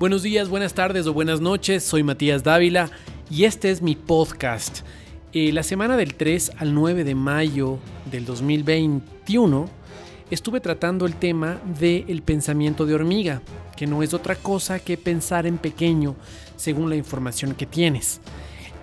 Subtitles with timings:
[0.00, 2.90] Buenos días, buenas tardes o buenas noches, soy Matías Dávila
[3.28, 4.78] y este es mi podcast.
[5.34, 7.78] Eh, la semana del 3 al 9 de mayo
[8.10, 9.68] del 2021
[10.30, 13.42] estuve tratando el tema del pensamiento de hormiga,
[13.76, 16.16] que no es otra cosa que pensar en pequeño
[16.56, 18.22] según la información que tienes.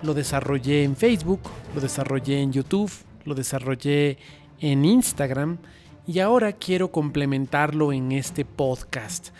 [0.04, 1.40] Lo desarrollé en Facebook,
[1.74, 2.92] lo desarrollé en YouTube,
[3.24, 4.18] lo desarrollé
[4.60, 5.58] en Instagram
[6.06, 9.30] y ahora quiero complementarlo en este podcast.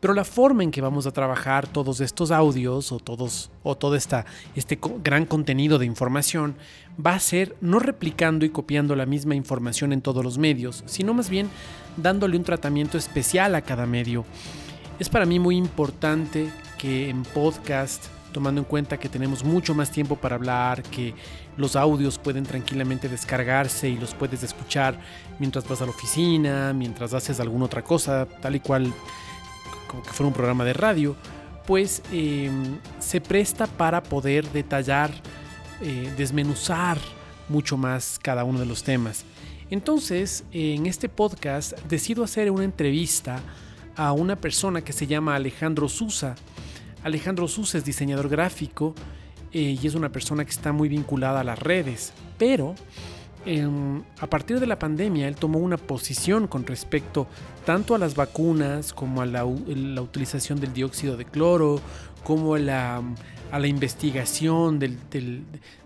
[0.00, 3.96] Pero la forma en que vamos a trabajar todos estos audios o todos o todo
[3.96, 6.56] esta, este gran contenido de información
[7.04, 11.14] va a ser no replicando y copiando la misma información en todos los medios, sino
[11.14, 11.50] más bien
[11.96, 14.24] dándole un tratamiento especial a cada medio.
[15.00, 19.90] Es para mí muy importante que en podcast, tomando en cuenta que tenemos mucho más
[19.90, 21.14] tiempo para hablar, que
[21.56, 24.98] los audios pueden tranquilamente descargarse y los puedes escuchar
[25.40, 28.92] mientras vas a la oficina, mientras haces alguna otra cosa, tal y cual
[29.88, 31.16] como que fuera un programa de radio,
[31.66, 35.10] pues em, se presta para poder detallar,
[35.80, 36.98] eh, desmenuzar
[37.48, 39.24] mucho más cada uno de los temas.
[39.70, 43.40] Entonces, en este podcast decido hacer una entrevista
[43.96, 46.36] a una persona que se llama Alejandro Susa.
[47.02, 48.94] Alejandro Susa es diseñador gráfico
[49.52, 52.74] eh, y es una persona que está muy vinculada a las redes, pero
[53.46, 57.26] em, a partir de la pandemia él tomó una posición con respecto
[57.64, 61.80] tanto a las vacunas como a la, utilización del dióxido de cloro,
[62.24, 63.02] como a la,
[63.66, 64.78] investigación uh,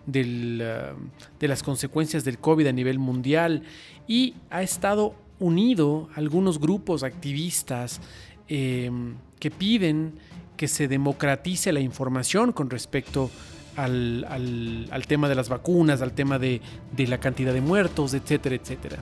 [0.06, 3.62] de las consecuencias del COVID a nivel mundial.
[4.08, 8.00] Y ha estado unido a algunos grupos activistas
[8.48, 10.14] em, que piden
[10.56, 13.30] que se democratice la información con respecto
[13.76, 16.60] al, tema de las vacunas, al tema de,
[16.96, 18.98] la cantidad de muertos, etcétera, etcétera.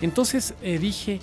[0.00, 1.20] Entonces eh, dije,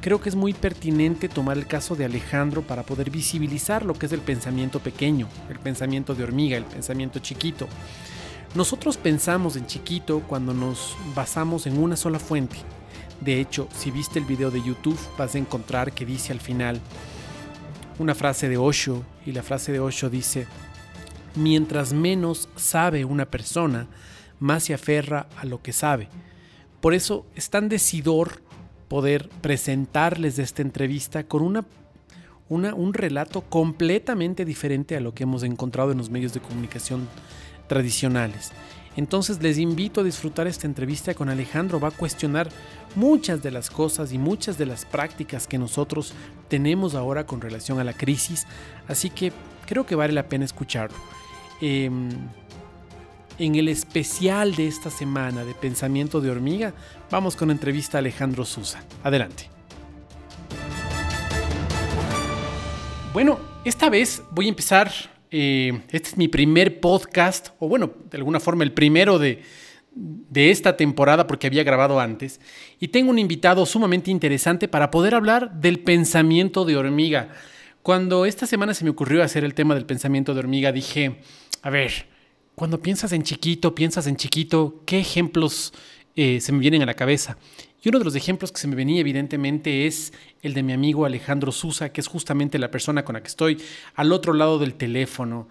[0.00, 4.06] creo que es muy pertinente tomar el caso de Alejandro para poder visibilizar lo que
[4.06, 7.66] es el pensamiento pequeño, el pensamiento de hormiga, el pensamiento chiquito.
[8.54, 12.56] Nosotros pensamos en chiquito cuando nos basamos en una sola fuente.
[13.20, 16.80] De hecho, si viste el video de YouTube vas a encontrar que dice al final
[17.98, 20.46] una frase de Osho y la frase de Osho dice,
[21.36, 23.86] mientras menos sabe una persona,
[24.40, 26.08] más se aferra a lo que sabe.
[26.80, 28.42] Por eso es tan decidor
[28.88, 31.64] poder presentarles esta entrevista con una,
[32.48, 37.08] una, un relato completamente diferente a lo que hemos encontrado en los medios de comunicación
[37.66, 38.52] tradicionales.
[38.96, 41.78] Entonces les invito a disfrutar esta entrevista con Alejandro.
[41.78, 42.48] Va a cuestionar
[42.94, 46.14] muchas de las cosas y muchas de las prácticas que nosotros
[46.48, 48.46] tenemos ahora con relación a la crisis.
[48.88, 49.32] Así que
[49.66, 50.96] creo que vale la pena escucharlo.
[51.60, 52.10] Em,
[53.38, 56.74] en el especial de esta semana de Pensamiento de Hormiga,
[57.10, 58.82] vamos con entrevista a Alejandro Susa.
[59.02, 59.48] Adelante.
[63.12, 64.90] Bueno, esta vez voy a empezar,
[65.30, 69.42] eh, este es mi primer podcast, o bueno, de alguna forma el primero de,
[69.94, 72.40] de esta temporada porque había grabado antes,
[72.78, 77.30] y tengo un invitado sumamente interesante para poder hablar del pensamiento de hormiga.
[77.82, 81.20] Cuando esta semana se me ocurrió hacer el tema del pensamiento de hormiga, dije,
[81.66, 82.06] a ver,
[82.54, 85.74] cuando piensas en chiquito, piensas en chiquito, ¿qué ejemplos
[86.14, 87.38] eh, se me vienen a la cabeza?
[87.82, 90.12] Y uno de los ejemplos que se me venía evidentemente es
[90.42, 93.60] el de mi amigo Alejandro Susa, que es justamente la persona con la que estoy
[93.96, 95.48] al otro lado del teléfono.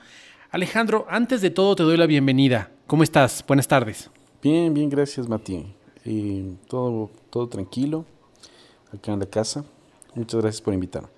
[0.52, 2.72] Alejandro, antes de todo te doy la bienvenida.
[2.88, 3.44] ¿Cómo estás?
[3.46, 4.09] Buenas tardes.
[4.42, 5.66] Bien, bien, gracias Mati.
[6.06, 8.06] Eh, todo, todo tranquilo
[8.94, 9.66] acá en la casa.
[10.14, 11.15] Muchas gracias por invitarme.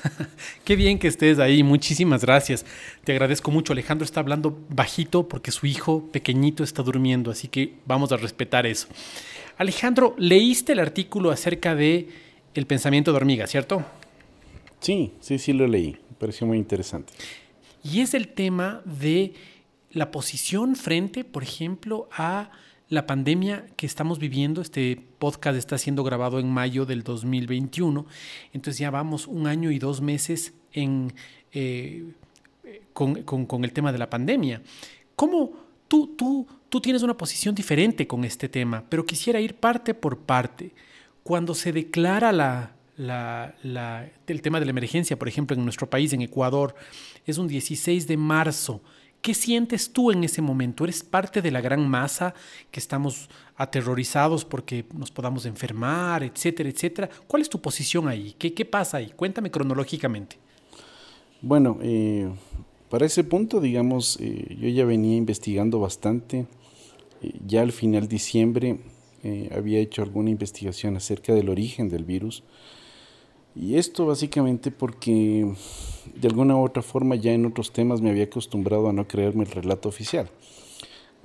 [0.64, 2.64] Qué bien que estés ahí, muchísimas gracias.
[3.04, 3.72] Te agradezco mucho.
[3.72, 8.66] Alejandro está hablando bajito porque su hijo pequeñito está durmiendo, así que vamos a respetar
[8.66, 8.88] eso.
[9.58, 12.08] Alejandro, leíste el artículo acerca de
[12.54, 13.84] el pensamiento de hormiga, ¿cierto?
[14.80, 15.92] Sí, sí, sí lo leí.
[15.92, 17.12] Me pareció muy interesante.
[17.84, 19.34] Y es el tema de
[19.90, 22.50] la posición frente, por ejemplo, a
[22.92, 28.04] la pandemia que estamos viviendo, este podcast está siendo grabado en mayo del 2021,
[28.52, 32.04] entonces ya vamos un año y dos meses eh,
[32.92, 34.60] con, el tema de la pandemia.
[35.16, 35.52] ¿Cómo
[35.88, 40.18] tú, tú, tú tienes una posición diferente con este tema, pero quisiera ir parte por
[40.18, 40.74] parte?
[41.22, 46.12] Cuando se declara la, la, el tema de la emergencia, por ejemplo, en nuestro país,
[46.12, 46.74] en Ecuador,
[47.24, 48.82] es un 16 de marzo.
[49.22, 50.82] ¿Qué sientes tú en ese momento?
[50.82, 52.34] ¿Eres parte de la gran masa
[52.72, 57.08] que estamos aterrorizados porque nos podamos enfermar, etcétera, etcétera?
[57.28, 58.34] ¿Cuál es tu posición ahí?
[58.36, 59.12] ¿Qué, pasa ahí?
[59.14, 60.38] Cuéntame cronológicamente.
[61.40, 62.30] Bueno, eh,
[62.90, 66.46] para ese punto, digamos, eh, yo ya venía investigando bastante.
[67.22, 68.80] Eh, ya al final de diciembre
[69.56, 72.42] había hecho alguna investigación acerca del origen del virus.
[73.54, 75.52] Y esto básicamente porque
[76.14, 79.44] de alguna u otra forma ya en otros temas me había acostumbrado a no creerme
[79.44, 80.30] el relato oficial.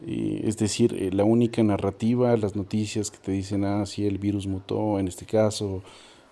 [0.05, 4.45] es decir, eh, la única narrativa, las noticias que te dicen, ah, sí, el virus
[4.45, 5.81] mutó, en este caso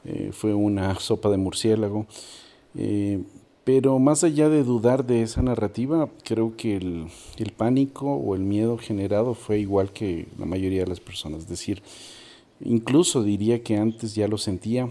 [0.03, 2.05] eh, fue una sopa de murciélago.
[2.75, 3.23] Eh,
[3.63, 7.07] pero más allá de dudar de esa narrativa, creo que el,
[7.37, 11.43] el, pánico o el miedo generado fue igual que la mayoría de las personas.
[11.43, 11.81] Es decir,
[12.61, 14.89] incluso diría que antes ya lo sentía,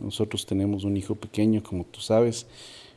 [0.00, 2.46] nosotros tenemos un hijo pequeño, como tú sabes,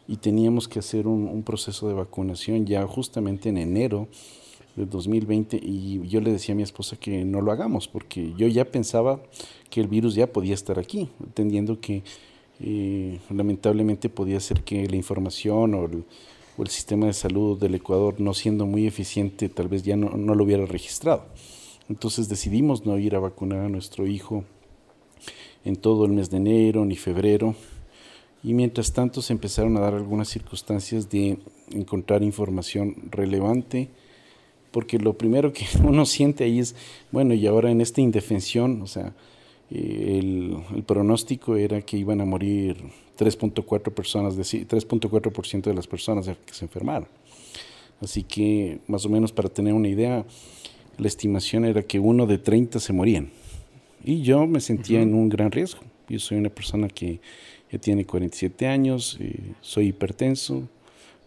[0.10, 4.08] y teníamos que hacer un, proceso de vacunación ya justamente en enero
[4.76, 8.48] del 2020 y yo le decía a mi esposa que no lo hagamos porque yo
[8.48, 9.22] ya pensaba
[9.70, 12.02] que el virus ya podía estar aquí, entendiendo que
[12.60, 16.04] eh, lamentablemente podía ser que la información o el,
[16.58, 20.10] o el, sistema de salud del Ecuador no siendo muy eficiente tal vez ya no,
[20.18, 21.26] no lo hubiera registrado.
[21.88, 24.44] Entonces decidimos no ir a vacunar a nuestro hijo
[25.66, 27.56] en todo el mes de enero ni febrero.
[28.44, 31.38] Y mientras tanto se empezaron a dar algunas circunstancias de
[31.72, 33.90] encontrar información relevante,
[34.72, 36.76] porque lo primero que uno siente ahí es,
[37.12, 39.14] bueno, y ahora en esta indefensión, o sea,
[39.72, 42.78] eh, el, pronóstico era que iban a morir
[43.18, 47.08] 3.4 personas, 3.4% de las personas que se enfermaron.
[48.02, 50.26] Así que, más o menos para tener una idea,
[50.98, 53.32] la estimación era que uno de 30 se morían.
[54.04, 55.82] Y yo me sentía en un gran riesgo.
[56.08, 57.20] Yo soy una persona que
[57.72, 60.68] ya tiene 47 años, eh, soy hipertenso,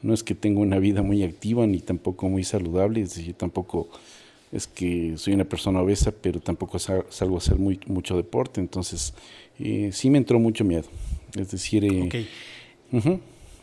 [0.02, 3.88] no es que tenga una vida muy activa ni tampoco muy saludable, es decir, tampoco
[4.50, 9.14] es que soy una persona obesa, pero tampoco salgo a hacer muy, mucho deporte, entonces
[9.58, 10.84] eh, sí me entró mucho miedo.
[11.36, 12.26] Es decir, eh,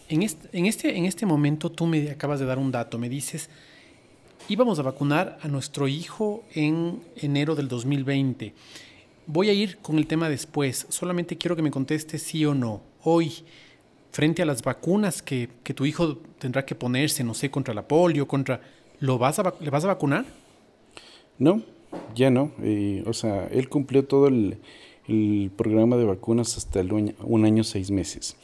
[0.08, 3.10] en, este, en, este, en este momento tú me acabas de dar un dato, me
[3.10, 3.50] dices,
[4.48, 8.54] íbamos a vacunar a nuestro hijo en enero del 2020.
[9.32, 10.88] Voy a ir con el tema después.
[10.90, 12.82] Solamente quiero que me conteste sí o no.
[13.04, 13.32] Hoy,
[14.10, 18.28] frente a las vacunas que, tu hijo tendrá que ponerse, no sé, contra la polio,
[18.28, 18.60] contra...
[19.00, 20.26] ¿lo vas a, ¿Le vas a vacunar?
[21.38, 21.62] No,
[22.16, 22.54] ya no.
[22.64, 24.58] Eh, o sea, él cumplió todo el,
[25.56, 28.36] programa de vacunas hasta el un, año, seis meses.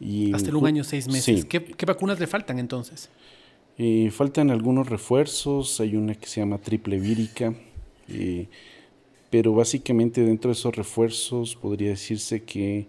[0.00, 1.44] Y hasta el un año, seis meses.
[1.44, 3.10] ¿Qué, vacunas le faltan entonces?
[3.78, 5.78] Eh, faltan algunos refuerzos.
[5.78, 7.54] Hay una que se llama triple vírica.
[8.08, 8.48] Eh,
[9.30, 12.86] pero básicamente dentro de esos refuerzos podría decirse que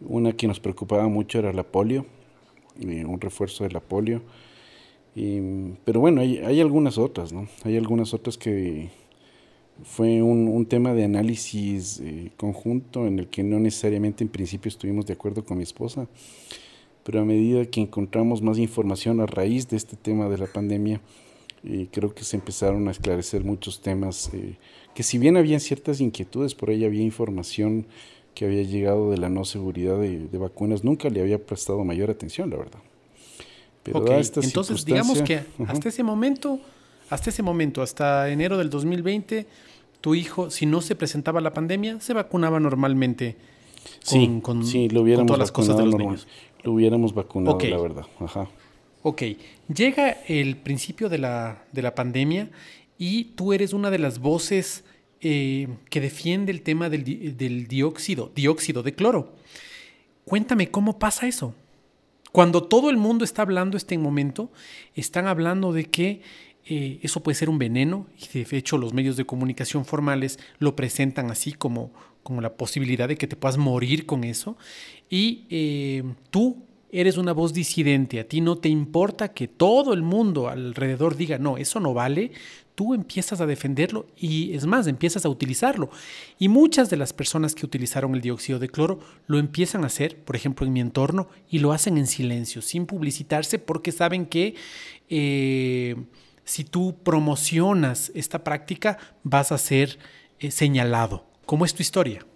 [0.00, 2.06] una que nos preocupaba mucho era la polio,
[2.80, 4.22] eh, un refuerzo de la polio.
[5.84, 7.48] pero bueno, hay, hay, algunas otras, ¿no?
[7.64, 8.90] Hay algunas otras que
[9.82, 14.68] fue un, un tema de análisis eh, conjunto en el que no necesariamente en principio
[14.68, 16.08] estuvimos de acuerdo con mi esposa,
[17.04, 21.00] pero a medida que encontramos más información a raíz de este tema de la pandemia,
[21.64, 24.30] eh, creo que se empezaron a esclarecer muchos temas
[24.94, 27.86] que si bien había ciertas inquietudes, por ahí había información
[28.34, 32.50] que había llegado de la no seguridad de, vacunas, nunca le había prestado mayor atención,
[32.50, 32.80] la verdad.
[33.82, 36.58] Pero Entonces, digamos que hasta ese momento,
[37.10, 39.46] hasta ese momento, hasta enero del 2020,
[40.00, 43.36] tu hijo, si no se presentaba la pandemia, se vacunaba normalmente
[44.42, 46.26] con, sí, lo hubiéramos todas las cosas de los niños.
[46.62, 48.06] Lo hubiéramos vacunado, la verdad.
[48.20, 48.48] Ajá.
[49.02, 49.22] Ok,
[49.74, 52.48] llega el principio de la, de la pandemia
[52.98, 54.84] y tú eres una de las voces
[55.20, 59.34] eh, que defiende el tema del, dióxido, dióxido de cloro.
[60.24, 61.54] Cuéntame cómo pasa eso.
[62.30, 64.50] Cuando todo el mundo está hablando este momento,
[64.94, 66.20] están hablando de que
[66.66, 70.74] eh, eso puede ser un veneno y de hecho los medios de comunicación formales lo
[70.76, 74.56] presentan así como, como la posibilidad de que te puedas morir con eso.
[75.08, 80.02] Y eh, tú eres una voz disidente, a ti no te importa que todo el
[80.02, 82.30] mundo alrededor diga, no, eso no vale,
[82.74, 85.90] tú empiezas a defenderlo y es más, empiezas a utilizarlo.
[86.38, 90.18] Y muchas de las personas que utilizaron el dióxido de cloro lo empiezan a hacer,
[90.24, 94.54] por ejemplo, en mi entorno, y lo hacen en silencio, sin publicitarse, porque saben que
[95.08, 95.96] eh,
[96.44, 99.98] si tú promocionas esta práctica, vas a ser
[100.40, 101.24] eh, señalado.
[101.46, 102.26] ¿Cómo es tu historia?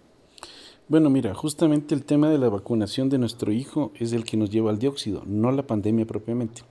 [0.87, 4.49] Bueno, mira, justamente el tema de la vacunación de nuestro hijo es el que nos
[4.49, 6.63] lleva al dióxido, no la pandemia propiamente.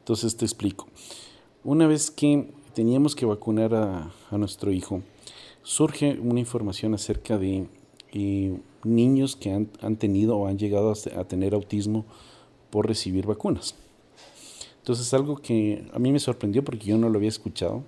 [0.00, 0.86] Entonces te explico.
[1.62, 5.02] Una vez que teníamos que vacunar a, nuestro hijo,
[5.62, 7.66] surge una información acerca de
[8.12, 12.04] eh, niños que han, tenido o han llegado a, tener autismo
[12.70, 13.76] por recibir vacunas.
[14.78, 17.82] Entonces algo que a mí me sorprendió porque yo no lo había escuchado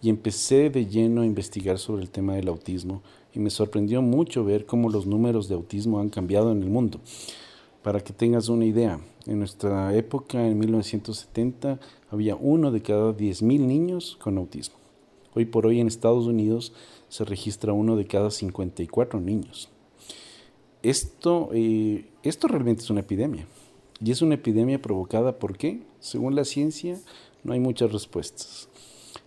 [0.00, 3.02] y empecé de lleno a investigar sobre el tema del autismo
[3.34, 7.00] y me sorprendió mucho ver cómo los números de autismo han cambiado en el mundo.
[7.82, 11.78] Para que tengas una idea, en nuestra época, en 1970,
[12.10, 14.76] había uno de cada 10.000 niños con autismo.
[15.34, 16.72] Hoy por hoy en Estados Unidos
[17.08, 19.68] se registra uno de cada 54 niños.
[20.82, 23.46] esto, eh, esto realmente es una epidemia.
[24.00, 25.82] Y es una epidemia provocada por qué?
[26.00, 26.98] Según la ciencia,
[27.44, 28.68] no hay muchas respuestas.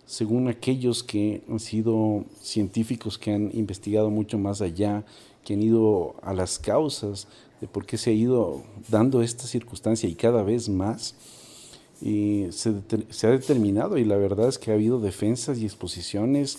[0.04, 5.04] Según aquellos que han sido científicos que han investigado mucho más allá,
[5.44, 7.28] que han ido a las causas
[7.62, 11.14] de por qué se ha ido dando esta circunstancia y cada vez más,
[12.00, 12.74] y se,
[13.10, 16.58] se, ha determinado y la verdad es que ha habido defensas y exposiciones,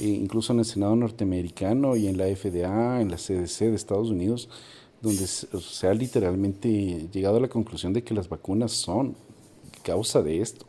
[0.00, 4.10] eh, incluso en el Senado norteamericano y en la FDA, en la CDC de Estados
[4.10, 4.48] Unidos,
[5.00, 9.14] donde se ha literalmente llegado a la conclusión de que las vacunas son
[9.84, 10.66] causa de esto.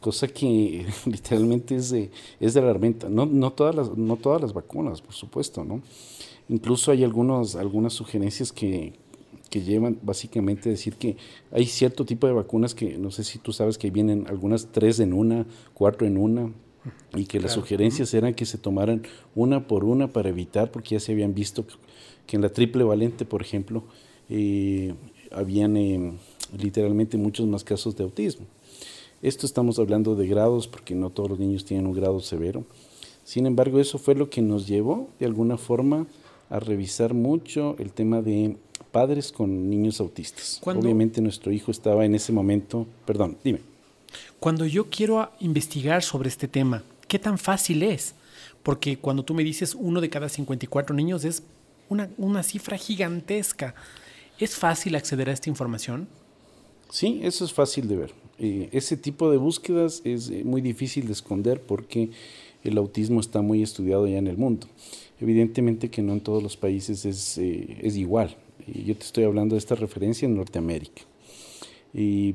[0.00, 3.10] Cosa que literalmente es de, es de alarmenta.
[3.10, 5.82] No, no, todas las, no todas las vacunas, por supuesto, ¿no?
[6.48, 8.92] Incluso hay algunos, algunas sugerencias que,
[9.50, 11.16] que llevan básicamente a decir que
[11.50, 15.00] hay cierto tipo de vacunas que no sé si tú sabes que vienen algunas tres
[15.00, 16.52] en una, cuatro en una,
[17.14, 19.02] y que las sugerencias eran que se tomaran
[19.34, 21.64] una por una para evitar, porque ya se habían visto
[22.26, 23.84] que en la triple valente, por ejemplo,
[24.28, 24.94] eh,
[25.30, 26.12] habían eh,
[26.58, 28.46] literalmente muchos más casos de autismo.
[29.22, 32.64] Esto estamos hablando de grados, porque no todos los niños tienen un grado severo.
[33.24, 36.06] Sin embargo, eso fue lo que nos llevó, de alguna forma,
[36.50, 38.56] a revisar mucho el tema de
[38.92, 40.60] padres con niños autistas.
[40.64, 43.60] Obviamente nuestro hijo estaba en ese momento, perdón, dime.
[44.38, 48.14] Cuando yo quiero investigar sobre este tema, ¿qué tan fácil es?
[48.62, 51.42] Porque cuando tú me dices uno de cada 54 niños es
[51.88, 53.74] una, una cifra gigantesca.
[54.38, 56.08] ¿Es fácil acceder a esta información?
[56.90, 58.14] Sí, eso es fácil de ver.
[58.38, 62.10] Eh, ese tipo de búsquedas es eh, muy difícil de esconder porque
[62.64, 64.66] el autismo está muy estudiado ya en el mundo.
[65.20, 68.36] Evidentemente que no en todos los países es, eh, es igual.
[68.66, 71.02] yo te estoy hablando de esta referencia en Norteamérica.
[71.92, 72.34] Y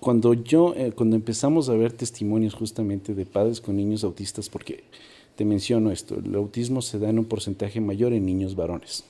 [0.00, 4.84] cuando yo, cuando empezamos a ver testimonios justamente de padres con niños autistas, porque
[5.34, 9.04] te menciono esto, el autismo se da en un porcentaje mayor en niños varones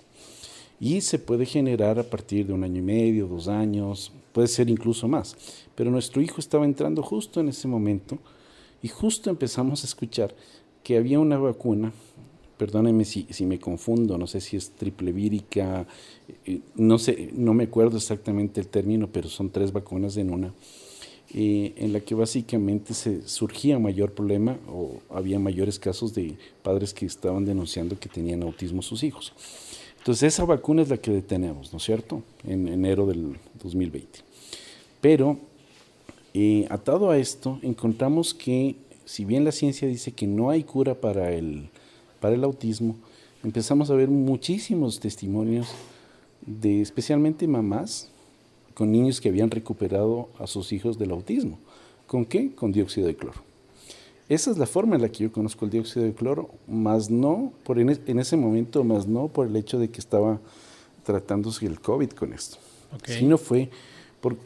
[0.81, 4.69] y se puede generar a partir de un año y medio, dos años, puede ser
[4.69, 5.37] incluso más.
[5.75, 8.19] Pero nuestro hijo estaba entrando justo en ese momento
[8.83, 10.35] y justo empezamos a escuchar
[10.83, 11.93] que había una vacuna,
[12.57, 15.87] perdónenme si, si me confundo, no sé si es triple vírica,
[16.45, 20.53] eh, no sé, no me acuerdo exactamente el término, pero son tres vacunas en una,
[21.35, 26.95] eh, en la que básicamente se surgía mayor problema o había mayores casos de padres
[26.95, 29.33] que estaban denunciando que tenían autismo sus hijos.
[29.99, 32.23] Entonces esa vacuna es la que detenemos, ¿no es cierto?
[32.47, 34.21] En enero del 2020.
[35.01, 35.39] Pero
[36.33, 40.95] eh, atado a esto, encontramos que si bien la ciencia dice que no hay cura
[41.01, 41.71] para el,
[42.21, 42.97] para el autismo,
[43.45, 45.69] empezamos a ver muchísimos testimonios
[46.45, 48.09] de especialmente mamás
[48.75, 51.59] con niños que habían recuperado a sus hijos del autismo.
[52.07, 52.55] ¿Con qué?
[52.55, 53.41] Con dióxido de cloro.
[54.29, 57.53] Esa es la forma en la que yo conozco el dióxido de cloro, más no,
[57.65, 60.41] por en, ese momento, más no por el hecho de que estaba
[61.05, 62.59] tratándose el COVID con esto,
[63.07, 63.71] sino fue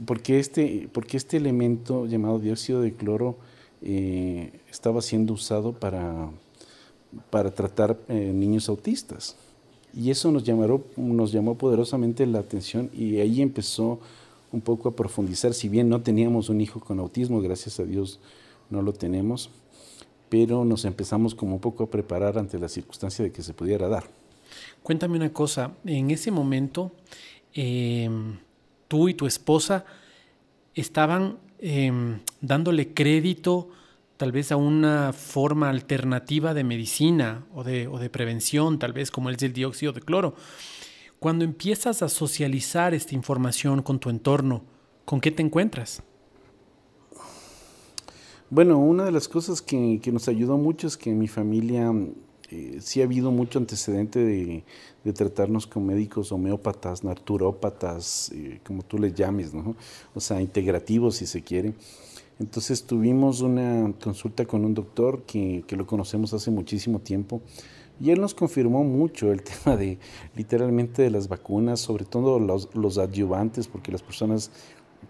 [0.04, 3.36] porque, este, porque este elemento llamado dióxido de cloro
[3.80, 6.30] eh, estaba siendo usado para,
[7.30, 9.36] para tratar eh, niños autistas.
[9.92, 10.44] Y eso nos,
[10.96, 14.00] nos llamó poderosamente la atención y ahí empezó
[14.52, 18.20] un poco a profundizar, si bien no teníamos un hijo con autismo, gracias a Dios
[18.68, 19.50] no lo tenemos,
[20.28, 23.88] pero nos empezamos como un poco a preparar ante la circunstancia de que se pudiera
[23.88, 24.04] dar.
[24.82, 26.92] Cuéntame una cosa, en ese momento
[27.52, 28.38] em,
[28.88, 29.84] tú y tu esposa
[30.74, 33.68] estaban em, dándole crédito
[34.20, 39.10] tal vez a una forma alternativa de medicina o de, o de prevención, tal vez
[39.10, 40.34] como es el dióxido de cloro.
[41.18, 44.62] Cuando empiezas a socializar esta información con tu entorno,
[45.06, 46.02] ¿con qué te encuentras?
[48.50, 51.90] Bueno, una de las cosas que, nos ayudó mucho es que en mi familia
[52.50, 54.64] eh, sí ha habido mucho antecedente de,
[55.14, 59.74] tratarnos con médicos homeópatas, naturópatas, eh, como tú les llames, ¿no?
[60.14, 61.72] O sea, integrativos si se quiere.
[62.40, 67.42] Entonces tuvimos una consulta con un doctor que, lo conocemos hace muchísimo tiempo
[68.00, 69.98] y él nos confirmó mucho el tema de
[70.34, 74.50] literalmente de las vacunas, sobre todo los, los adyuvantes, porque las personas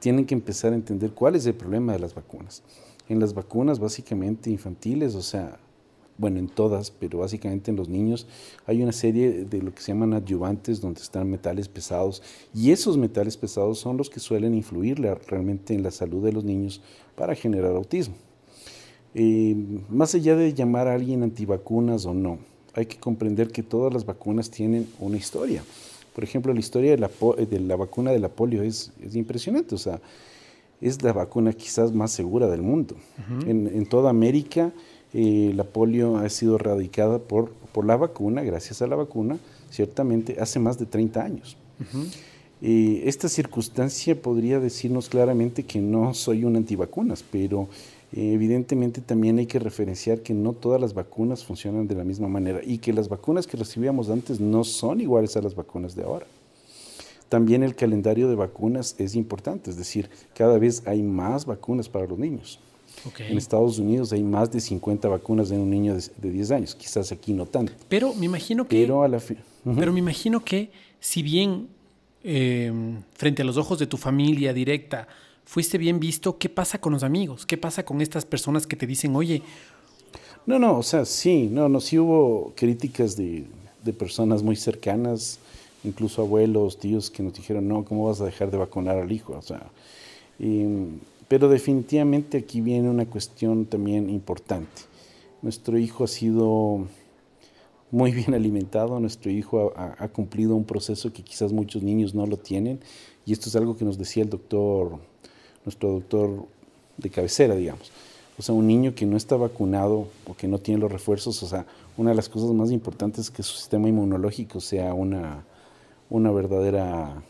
[0.01, 2.65] tienen que empezar a entender cuál es el problema de las vacunas.
[3.09, 5.57] En las vacunas básicamente infantiles, o sea,
[6.21, 8.27] bueno, en todas, pero básicamente en los niños,
[8.67, 12.23] hay una serie de lo que se llaman adyuvantes donde están metales pesados
[12.55, 16.45] y esos metales pesados son los que suelen influir realmente en la salud de los
[16.45, 16.83] niños
[17.17, 18.15] para generar autismo.
[19.15, 19.57] Eh,
[19.89, 22.39] más allá de llamar a alguien antivacunas o no,
[22.75, 25.65] hay que comprender que todas las vacunas tienen una historia.
[26.15, 27.11] Por ejemplo, la historia de la,
[27.49, 29.75] de la vacuna de la polio es, es impresionante.
[29.75, 30.01] O sea,
[30.81, 32.97] es la vacuna quizás más segura del mundo.
[33.47, 34.73] en, toda América
[35.13, 39.39] eh, la polio ha sido erradicada por, por la vacuna, gracias a la vacuna,
[39.71, 41.57] ciertamente hace más de 30 años.
[42.63, 47.69] Eh, esta circunstancia podría decirnos claramente que no soy un antivacunas, pero
[48.13, 52.29] eh, evidentemente también hay que referenciar que no todas las vacunas funcionan de la misma
[52.29, 56.03] manera y que las vacunas que recibíamos antes no son iguales a las vacunas de
[56.03, 56.27] ahora.
[57.31, 62.07] También el calendario de vacunas es importante, es decir, cada vez hay más vacunas para
[62.07, 62.59] los niños.
[63.19, 67.13] En Estados Unidos hay más de 50 vacunas de un niño de, 10 años, quizás
[67.13, 67.73] aquí no tanto.
[67.89, 68.81] Pero me imagino que...
[68.81, 69.21] Pero, a la
[69.77, 70.71] pero me imagino que
[71.01, 71.69] si bien
[72.23, 75.09] Em, frente a los ojos de tu familia directa,
[75.45, 77.47] fuiste bien visto, ¿qué pasa con los amigos?
[77.47, 79.43] ¿Qué pasa con estas personas que te dicen, oye...
[80.47, 83.47] No, no, o sea, sí, no, no, sí hubo críticas de,
[83.99, 85.39] personas muy cercanas,
[85.83, 89.35] incluso abuelos, tíos que nos dijeron, no, ¿cómo vas a dejar de vacunar al hijo?
[89.37, 89.67] O sea,
[91.31, 94.83] pero definitivamente aquí viene una cuestión también importante.
[95.43, 96.89] Nuestro hijo ha sido
[97.93, 102.37] muy bien alimentado, nuestro hijo ha, cumplido un proceso que quizás muchos niños no lo
[102.37, 102.81] tienen,
[103.25, 104.99] y esto es algo que nos decía el doctor,
[105.65, 106.47] nuestro doctor
[106.97, 107.93] de cabecera, digamos.
[108.37, 111.47] O sea, un niño que no está vacunado o que no tiene los refuerzos, o
[111.47, 111.65] sea,
[111.97, 115.45] una de las cosas más importantes es que su sistema inmunológico sea una,
[116.09, 117.23] una verdadera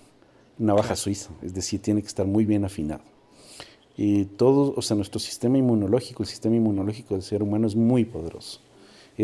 [0.57, 3.10] navaja suiza, es decir, tiene que estar muy bien afinado.
[4.02, 8.07] Y todo, o sea, nuestro sistema inmunológico, el sistema inmunológico del ser humano es muy
[8.07, 8.61] poderoso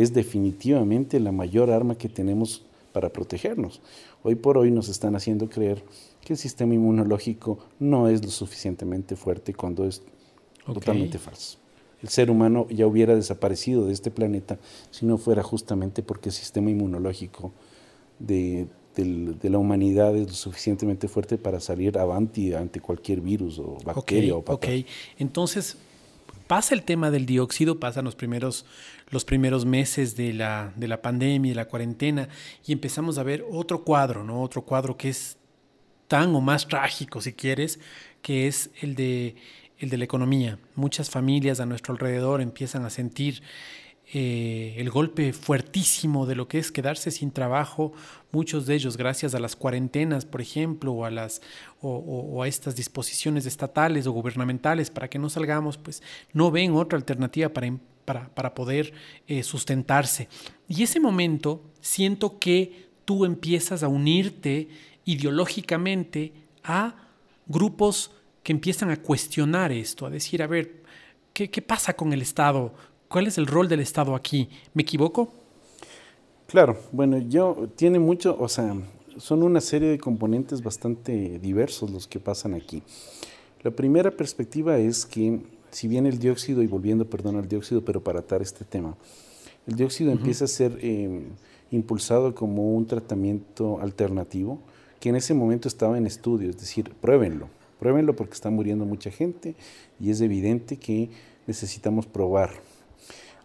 [0.02, 3.80] es definitivamente la mayor arma que tenemos para protegernos.
[4.22, 5.82] Hoy por hoy nos están haciendo creer
[6.22, 10.02] que el sistema inmunológico no es lo suficientemente fuerte cuando es
[10.66, 11.58] totalmente falso.
[12.02, 14.58] El ser humano ya hubiera desaparecido de este planeta
[14.90, 17.52] si no fuera justamente porque el sistema inmunológico
[18.18, 18.66] de,
[19.04, 24.42] la humanidad es lo suficientemente fuerte para salir avanti ante cualquier virus o bacteria o
[24.42, 24.80] patógeno.
[24.80, 24.86] Ok,
[25.18, 25.76] entonces
[26.46, 28.64] pasa el tema del dióxido, pasan los primeros,
[29.10, 32.28] los primeros meses de la, de la pandemia, de la cuarentena,
[32.66, 34.42] y empezamos a ver otro cuadro, ¿no?
[34.42, 35.36] Otro cuadro que es
[36.08, 37.80] tan o más trágico, si quieres,
[38.22, 39.34] que es el de,
[39.78, 40.58] el de la economía.
[40.74, 43.42] Muchas familias a nuestro alrededor empiezan a sentir
[44.12, 47.92] eh, el golpe fuertísimo de lo que es quedarse sin trabajo,
[48.30, 51.42] muchos de ellos gracias a las cuarentenas, por ejemplo, o a, las,
[51.80, 56.96] o, a estas disposiciones estatales o gubernamentales para que no salgamos, pues no ven otra
[56.96, 58.92] alternativa para, para, poder
[59.26, 60.28] eh, sustentarse.
[60.68, 64.68] Y ese momento siento que tú empiezas a unirte
[65.04, 66.94] ideológicamente a
[67.46, 68.12] grupos
[68.44, 70.84] que empiezan a cuestionar esto, a decir, a ver,
[71.32, 72.72] ¿qué, qué pasa con el Estado?
[73.08, 74.48] ¿Cuál es el rol del Estado aquí?
[74.74, 75.32] ¿Me equivoco?
[76.48, 78.74] Claro, bueno, yo tiene mucho, o sea,
[79.16, 82.82] son una serie de componentes bastante diversos los que pasan aquí.
[83.62, 85.40] La primera perspectiva es que
[85.70, 88.96] si bien el dióxido, y volviendo, perdón, al dióxido, pero para atar este tema,
[89.68, 91.26] el dióxido empieza a ser eh,
[91.70, 94.58] impulsado como un tratamiento alternativo,
[94.98, 99.10] que en ese momento estaba en estudio, es decir, pruébenlo, pruébenlo porque está muriendo mucha
[99.10, 99.54] gente
[100.00, 101.10] y es evidente que
[101.46, 102.50] necesitamos probar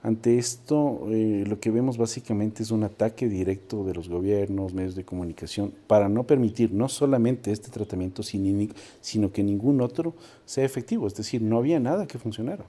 [0.04, 4.96] ante esto, eh, lo que vemos básicamente es un ataque directo de los gobiernos, medios
[4.96, 11.06] de comunicación, para no permitir no solamente este tratamiento sino que ningún otro sea efectivo.
[11.06, 12.66] Es decir, no había nada que funcionara.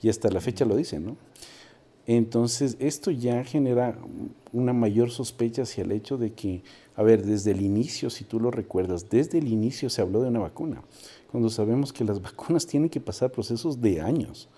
[0.00, 1.16] Y hasta la fecha lo dicen, ¿no?
[2.06, 3.98] Entonces, esto ya genera
[4.54, 6.62] una mayor sospecha hacia el hecho de que,
[6.96, 10.28] a ver, desde el inicio, si tú lo recuerdas, desde el inicio se habló de
[10.28, 10.82] una vacuna,
[11.30, 14.48] cuando sabemos que las vacunas tienen que pasar procesos de años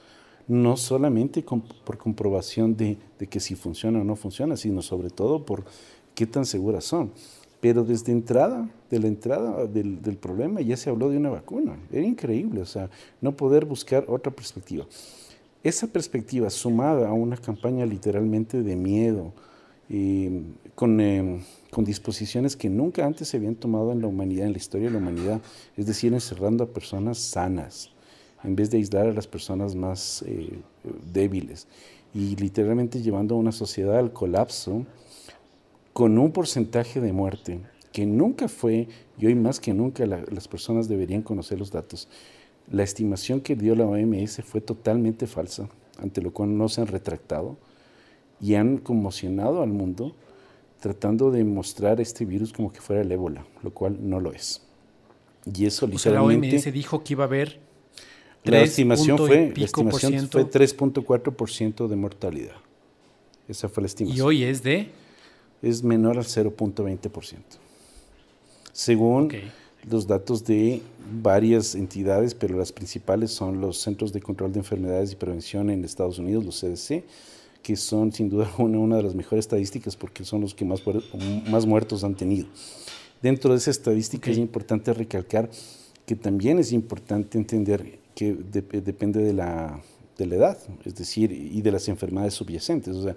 [0.51, 1.45] no solamente
[1.85, 2.99] por comprobación de,
[3.31, 5.65] que si funciona o no funciona, sino sobre todo por
[6.17, 7.13] qué tan seguras son.
[7.61, 11.79] Pero desde entrada, de la entrada del, problema ya se habló de una vacuna.
[11.93, 14.87] Era increíble, o sea, no poder buscar otra perspectiva.
[15.63, 19.33] Esa perspectiva sumada a una campaña literalmente de miedo,
[19.89, 20.43] eh,
[20.75, 24.59] con, eh, con, disposiciones que nunca antes se habían tomado en la humanidad, en la
[24.59, 25.41] historia de la humanidad,
[25.77, 27.91] es decir, encerrando a personas sanas,
[28.42, 30.61] en vez de aislar a las personas más eh,
[31.12, 31.66] débiles
[32.14, 34.85] y literalmente llevando a una sociedad al colapso
[35.92, 37.61] con un porcentaje de muerte
[37.92, 42.09] que nunca fue, y hoy más que nunca las personas deberían conocer los datos.
[42.70, 46.87] La estimación que dio la OMS fue totalmente falsa, ante lo cual no se han
[46.87, 47.57] retractado
[48.40, 50.14] y han conmocionado al mundo
[50.81, 54.62] tratando de mostrar este virus como que fuera el ébola, lo cual no lo es.
[55.44, 56.48] Y eso literalmente...
[56.48, 57.61] la OMS dijo que iba a haber
[58.44, 62.57] la estimación fue, la estimación fue 3.4% de mortalidad.
[63.48, 64.18] Esa fue la estimación.
[64.18, 64.88] ¿Y hoy es de?
[65.62, 67.37] Es menor al 0.20%.
[68.72, 69.31] Según,
[69.88, 70.83] los datos de
[71.22, 75.85] varias entidades, pero las principales son los Centros de Control de Enfermedades y Prevención en
[75.85, 77.05] Estados Unidos, los CDC,
[77.62, 80.83] que son sin duda una, una de las mejores estadísticas porque son los que más,
[81.50, 82.48] más muertos han tenido.
[83.20, 85.50] Dentro de esa estadística es importante recalcar
[86.07, 88.37] que también es importante entender que
[88.83, 89.81] depende de la,
[90.19, 92.95] de la edad, es decir, y de las enfermedades subyacentes.
[92.95, 93.17] O sea,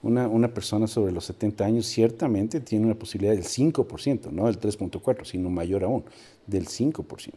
[0.00, 4.60] una, una, persona sobre los 70 años ciertamente tiene una posibilidad del 5%, no del
[4.60, 6.04] 3.4%, sino mayor aún,
[6.46, 7.32] del 5%.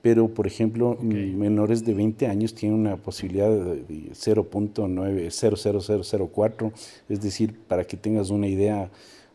[0.00, 6.72] Pero, por ejemplo, menores de 20 años tienen una posibilidad de 0.90004,
[7.10, 8.90] es decir, para que tengas una idea,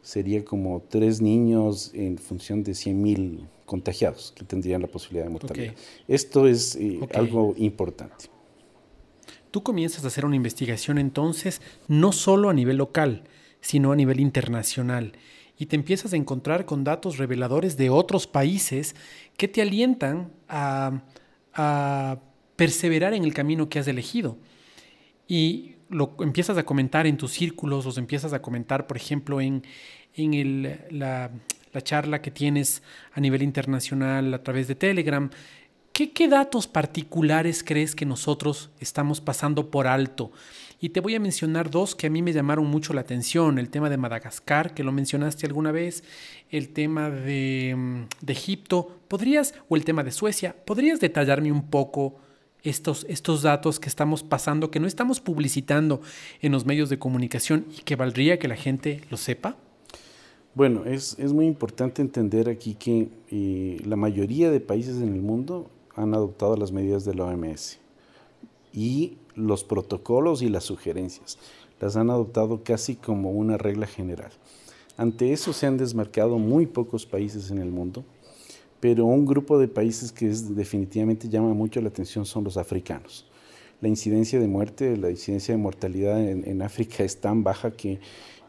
[0.08, 5.74] sería como tres niños en función de 100.000 contagiados que tendrían la posibilidad de mortalidad.
[6.08, 8.28] Esto es eh, algo importante.
[9.52, 13.26] Tú comienzas a hacer una investigación entonces, no solo a nivel local,
[13.60, 15.12] sino a nivel internacional,
[15.60, 18.96] y te empiezas a encontrar con datos reveladores de otros países
[19.36, 21.02] que te alientan a,
[21.54, 22.20] a
[22.56, 24.38] perseverar en el camino que has elegido.
[25.28, 29.64] Y lo empiezas a comentar en tus círculos, los empiezas a comentar, por ejemplo, en,
[30.18, 31.32] en la,
[31.74, 32.82] la charla que tienes
[33.14, 35.30] a nivel internacional a través de Telegram.
[35.94, 40.32] ¿Qué, ¿Qué, datos particulares crees que nosotros estamos pasando por alto?
[40.80, 43.58] Y te voy a mencionar dos que a mí me llamaron mucho la atención.
[43.58, 46.04] El tema de Madagascar, que lo mencionaste alguna vez,
[46.52, 52.20] el tema de, de Egipto, ¿podrías, o el tema de Suecia, ¿podrías detallarme un poco
[52.64, 56.02] estos, estos datos que estamos pasando, que no estamos publicitando
[56.42, 59.58] en los medios de comunicación y que valdría que la gente lo sepa?
[60.58, 65.22] Bueno, es, es muy importante entender aquí que eh, la mayoría de países en el
[65.22, 67.78] mundo han adoptado las medidas de la OMS
[68.74, 71.38] y los protocolos y las sugerencias.
[71.80, 74.32] Las han adoptado casi como una regla general.
[74.98, 78.04] Ante eso se han desmarcado muy pocos países en el mundo,
[78.80, 83.28] pero un grupo de países que definitivamente llama mucho la atención son los africanos.
[83.80, 88.00] La incidencia de muerte, la incidencia de mortalidad en África es tan baja que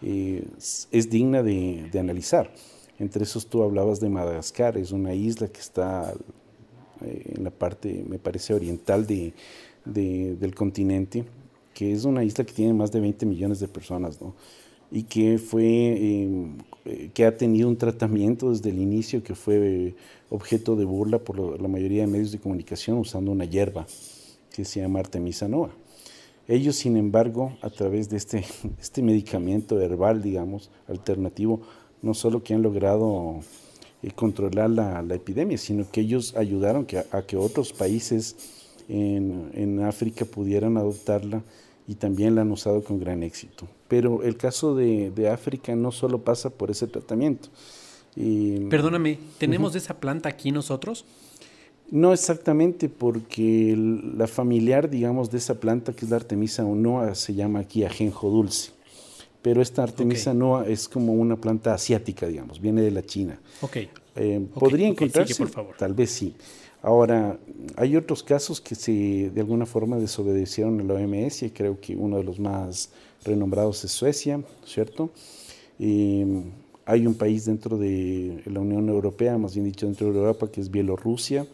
[0.02, 2.52] es digna de, analizar.
[2.98, 6.12] Entre esos tú hablabas de Madagascar, es una isla que está
[7.04, 9.32] eh, en la parte, me parece, oriental de,
[9.84, 11.24] del continente,
[11.74, 14.34] que es una isla que tiene más de 20 millones de personas, ¿no?
[14.90, 19.94] y que fue em, eh, que ha tenido un tratamiento desde el inicio que fue
[20.30, 23.86] objeto de burla por la mayoría de medios de comunicación usando una hierba
[24.50, 25.70] que se llama Artemisa noa.
[26.48, 28.44] Ellos, sin embargo, a través de este,
[28.80, 31.60] este medicamento herbal, digamos, alternativo,
[32.02, 33.40] no solo que han logrado
[34.02, 38.36] eh, controlar la, epidemia, sino que ellos ayudaron a que otros países
[38.88, 41.42] en, África pudieran adoptarla
[41.86, 43.66] y también la han usado con gran éxito.
[43.88, 47.48] Pero el caso de, África no solo pasa por ese tratamiento.
[48.70, 51.04] Perdóname, ¿tenemos esa planta aquí nosotros?
[51.90, 53.74] No exactamente, porque
[54.16, 58.28] la familiar, digamos, de esa planta, que es la Artemisa noa, se llama aquí ajenjo
[58.28, 58.72] dulce.
[59.40, 63.40] Pero esta Artemisa noa es como una planta asiática, digamos, viene de la China.
[63.62, 63.76] Ok.
[64.16, 65.34] Eh, ¿Podría encontrarse?
[65.36, 65.76] por favor.
[65.78, 66.34] Tal vez sí.
[66.82, 67.38] Ahora,
[67.76, 71.96] hay otros casos que se, de alguna forma desobedecieron a la OMS y creo que
[71.96, 72.90] uno de los más
[73.24, 75.10] renombrados es Suecia, ¿cierto?
[75.78, 76.42] Eh,
[76.84, 80.60] hay un país dentro de la Unión Europea, más bien dicho dentro de Europa, que
[80.60, 81.46] es Bielorrusia,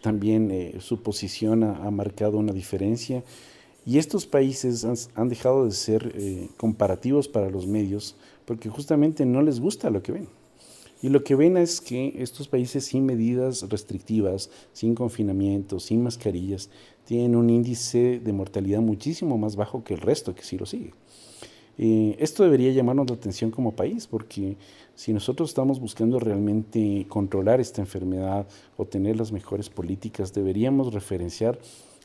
[0.00, 3.22] también eh, su posición ha, marcado una diferencia.
[3.84, 9.42] Y estos países han, dejado de ser eh, comparativos para los medios porque justamente no
[9.42, 10.28] les gusta lo que ven.
[11.02, 16.70] Y lo que ven es que estos países sin medidas restrictivas, sin confinamiento, sin mascarillas,
[17.04, 20.92] tienen un índice de mortalidad muchísimo más bajo que el resto que sí lo sigue.
[21.78, 24.56] Eh, esto debería llamarnos la atención como país, porque
[24.94, 31.58] si nosotros estamos buscando realmente controlar esta enfermedad o tener las mejores políticas, deberíamos referenciar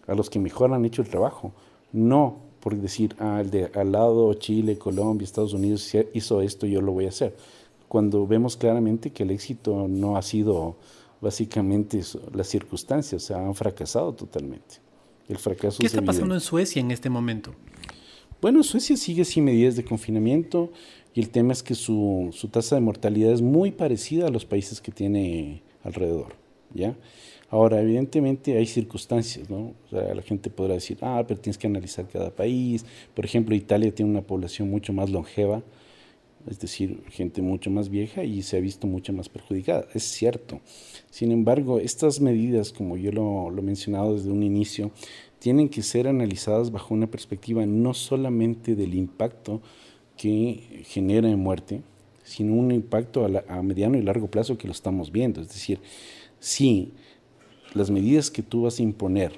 [0.08, 1.54] a los que mejor han hecho el trabajo,
[1.94, 6.92] no por decir, ah, de, al lado Chile, Colombia, Estados Unidos hizo esto, yo lo
[6.92, 7.36] voy a hacer.
[7.88, 10.76] Cuando vemos claramente que el éxito no ha sido
[11.20, 12.02] básicamente
[12.34, 14.76] las circunstancias, o sea, han fracasado totalmente.
[15.28, 17.54] El fracaso ¿Qué está pasando en Suecia en este momento?
[18.42, 20.72] Bueno, Suecia sigue sin medidas de confinamiento
[21.14, 24.46] y el tema es que su, su, tasa de mortalidad es muy parecida a los
[24.46, 26.34] países que tiene alrededor,
[26.74, 26.98] ¿ya?
[27.52, 29.76] Ahora, evidentemente hay circunstancias, ¿no?
[29.86, 32.84] O sea, la gente podrá decir, ah, pero tienes que analizar cada país.
[33.14, 35.62] Por ejemplo, Italia tiene una población mucho más longeva,
[36.50, 39.86] es decir, gente mucho más vieja y se ha visto mucho más perjudicada.
[39.94, 40.62] Es cierto.
[41.12, 44.92] Sin embargo, estas medidas, como yo lo, lo he mencionado desde un inicio,
[45.42, 49.60] tienen que ser analizadas bajo una perspectiva no solamente del impacto
[50.16, 51.82] que genera en muerte,
[52.24, 55.42] sino un impacto a, mediano y largo plazo que lo estamos viendo.
[55.42, 55.80] Es decir,
[56.40, 56.92] si
[57.74, 59.32] las medidas que tú vas a imponer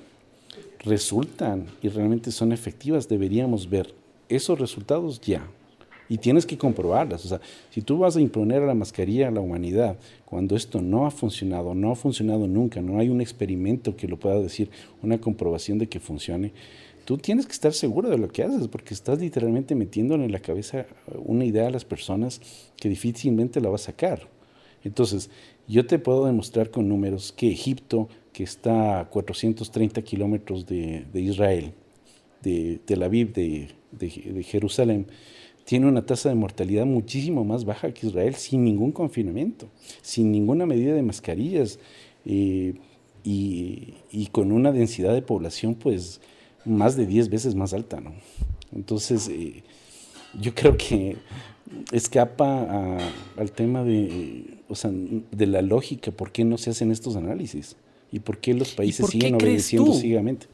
[0.79, 3.95] resultan y realmente son efectivas, deberíamos ver
[4.27, 5.47] esos resultados ya.
[6.13, 7.25] Y tienes que comprobarlas.
[7.25, 11.07] O sea, si tú vas a imponer la mascarilla a la humanidad cuando esto no
[11.07, 14.69] ha funcionado, no ha funcionado nunca, no hay un experimento que lo pueda decir,
[15.01, 16.53] una comprobación de que funcione,
[17.03, 20.39] tú tienes que estar seguro de lo que haces, porque estás literalmente metiendo en la
[20.39, 20.85] cabeza
[21.17, 22.41] una idea a las personas
[22.77, 24.29] que difícilmente la va a sacar.
[24.83, 25.31] Entonces,
[25.67, 31.73] yo te puedo demostrar con números que Egipto, que está a 430 kilómetros de, Israel,
[32.43, 35.07] de Tel Aviv, de, Jerusalén,
[35.65, 39.67] tiene una tasa de mortalidad muchísimo más baja que Israel sin ningún confinamiento,
[40.01, 41.79] sin ninguna medida de mascarillas
[42.25, 42.75] eh,
[43.23, 46.19] y, y, con una densidad de población pues
[46.65, 48.13] más de 10 veces más alta, ¿no?
[48.75, 49.63] Entonces, eh,
[50.39, 51.17] yo creo que
[51.91, 52.97] escapa
[53.37, 57.75] al tema de, o sea, de la lógica, por qué no se hacen estos análisis
[58.11, 60.47] y por qué los países siguen obedeciendo ciegamente.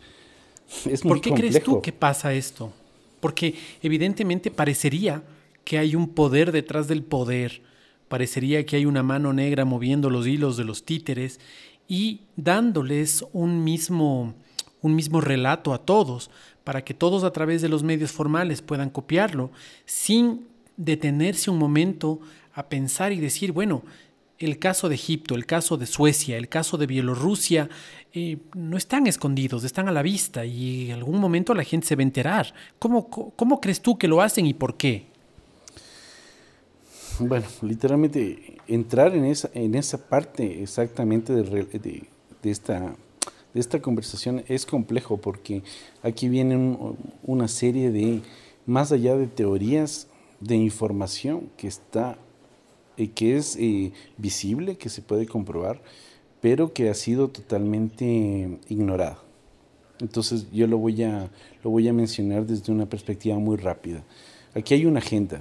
[0.86, 2.72] Es muy ¿Por qué crees tú que pasa esto?
[3.20, 5.24] Porque evidentemente parecería
[5.64, 7.62] que hay un poder detrás del poder,
[8.08, 11.40] parecería que hay una mano negra moviendo los hilos de los títeres
[11.88, 14.34] y dándoles un mismo
[14.82, 16.30] un mismo relato a todos,
[16.64, 19.52] para que todos a través de los medios formales puedan copiarlo,
[19.86, 22.20] sin detenerse un momento
[22.54, 23.84] a pensar y decir, bueno,
[24.40, 27.70] el caso de Egipto, el caso de Suecia, el caso de Bielorrusia,
[28.14, 31.96] eh, no están escondidos, están a la vista y en algún momento la gente se
[31.96, 32.54] va a enterar.
[32.80, 35.06] ¿Cómo, cómo crees tú que lo hacen y por qué?
[37.20, 42.08] Bueno, literalmente entrar en esa, en esa parte exactamente de,
[42.42, 42.96] de esta
[43.54, 45.64] de esta conversación es complejo porque
[46.04, 46.78] aquí viene
[47.24, 48.22] una serie de,
[48.66, 50.08] más allá de teorías,
[50.40, 52.18] de información que está,
[53.00, 55.82] eh, que es eh, visible, que se puede comprobar,
[56.42, 59.24] pero que ha sido totalmente ignorada.
[60.02, 61.32] Entonces yo lo voy a,
[61.64, 64.04] lo voy a mencionar desde una perspectiva muy rápida.
[64.54, 65.40] Aquí hay una agenda,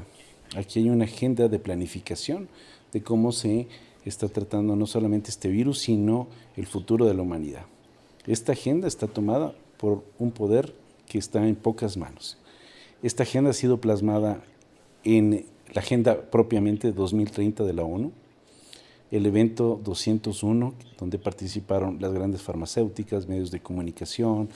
[0.57, 2.49] aquí hay una agenda de planificación
[2.93, 3.67] de cómo se
[4.05, 7.67] está tratando no solamente este virus, sino el futuro de la humanidad.
[8.25, 10.75] Esta agenda está tomada por un poder
[11.09, 12.39] que está en pocas manos.
[13.03, 14.45] Esta agenda ha sido plasmada
[15.03, 18.13] en la agenda propiamente 2030 de la ONU,
[19.11, 24.49] el evento 201, donde participaron las grandes farmacéuticas, medios de comunicación,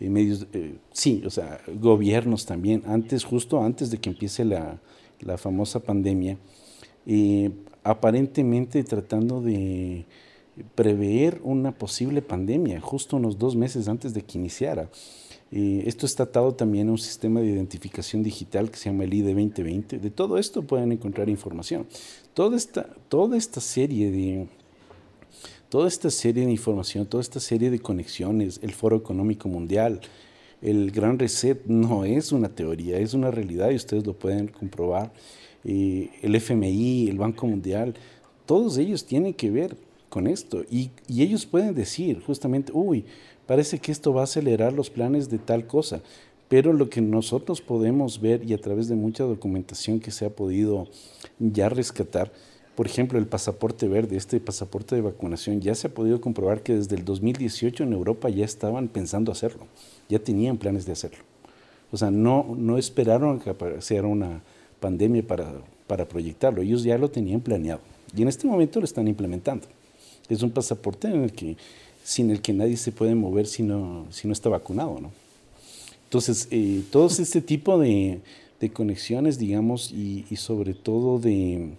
[0.00, 4.78] eh, medios, eh, sí, o sea, gobiernos también, antes, justo antes de que empiece la,
[5.36, 6.36] famosa pandemia,
[7.06, 7.50] eh,
[7.84, 10.04] aparentemente tratando de
[10.74, 14.88] prever una posible pandemia justo unos dos meses antes de que iniciara.
[15.52, 19.26] Esto está atado también a un sistema de identificación digital que se llama el ID
[19.26, 19.98] 2020.
[19.98, 21.86] De todo esto pueden encontrar información.
[22.32, 24.48] Toda esta, toda esta serie de
[25.68, 30.00] toda esta serie de información, toda esta serie de conexiones, el Foro Económico Mundial,
[30.62, 35.12] el Gran Reset no es una teoría, es una realidad y ustedes lo pueden comprobar.
[35.64, 37.94] el FMI, el Banco Mundial,
[38.46, 39.76] todos ellos tienen que ver
[40.12, 40.62] con esto.
[40.70, 43.06] Y, ellos pueden decir justamente, uy,
[43.46, 46.00] parece que esto va a acelerar los planes de tal cosa.
[46.48, 50.30] Pero lo que nosotros podemos ver y a través de mucha documentación que se ha
[50.30, 50.86] podido
[51.38, 52.30] ya rescatar,
[52.74, 56.74] por ejemplo, el pasaporte verde, este pasaporte de vacunación, ya se ha podido comprobar que
[56.74, 59.66] desde el 2018 en Europa ya estaban pensando hacerlo,
[60.08, 61.24] ya tenían planes de hacerlo.
[61.90, 64.42] O sea, no, no esperaron que apareciera una
[64.80, 65.52] pandemia para,
[65.86, 67.80] para proyectarlo, ellos ya lo tenían planeado
[68.14, 69.66] y en este momento lo están implementando.
[70.28, 71.56] Es un pasaporte en el que,
[72.04, 74.98] sin el que nadie se puede mover si no, si no está vacunado.
[75.00, 75.10] ¿no?
[76.04, 78.20] Entonces, eh, todo este tipo de,
[78.60, 81.70] de conexiones, digamos, y, y, sobre todo de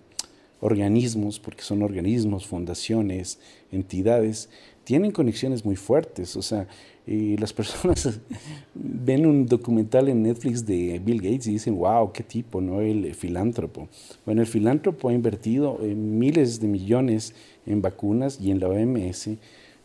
[0.60, 3.38] organismos, porque son organismos, fundaciones,
[3.72, 4.50] entidades,
[4.84, 6.36] tienen conexiones muy fuertes.
[6.36, 6.68] O sea,
[7.06, 8.20] eh, las personas
[8.74, 12.82] ven un documental en Netflix de Bill Gates y dicen, wow, qué tipo, ¿no?
[12.82, 13.88] El filántropo.
[14.26, 17.34] Bueno, el filántropo ha invertido miles de millones
[17.66, 19.30] en vacunas y en la OMS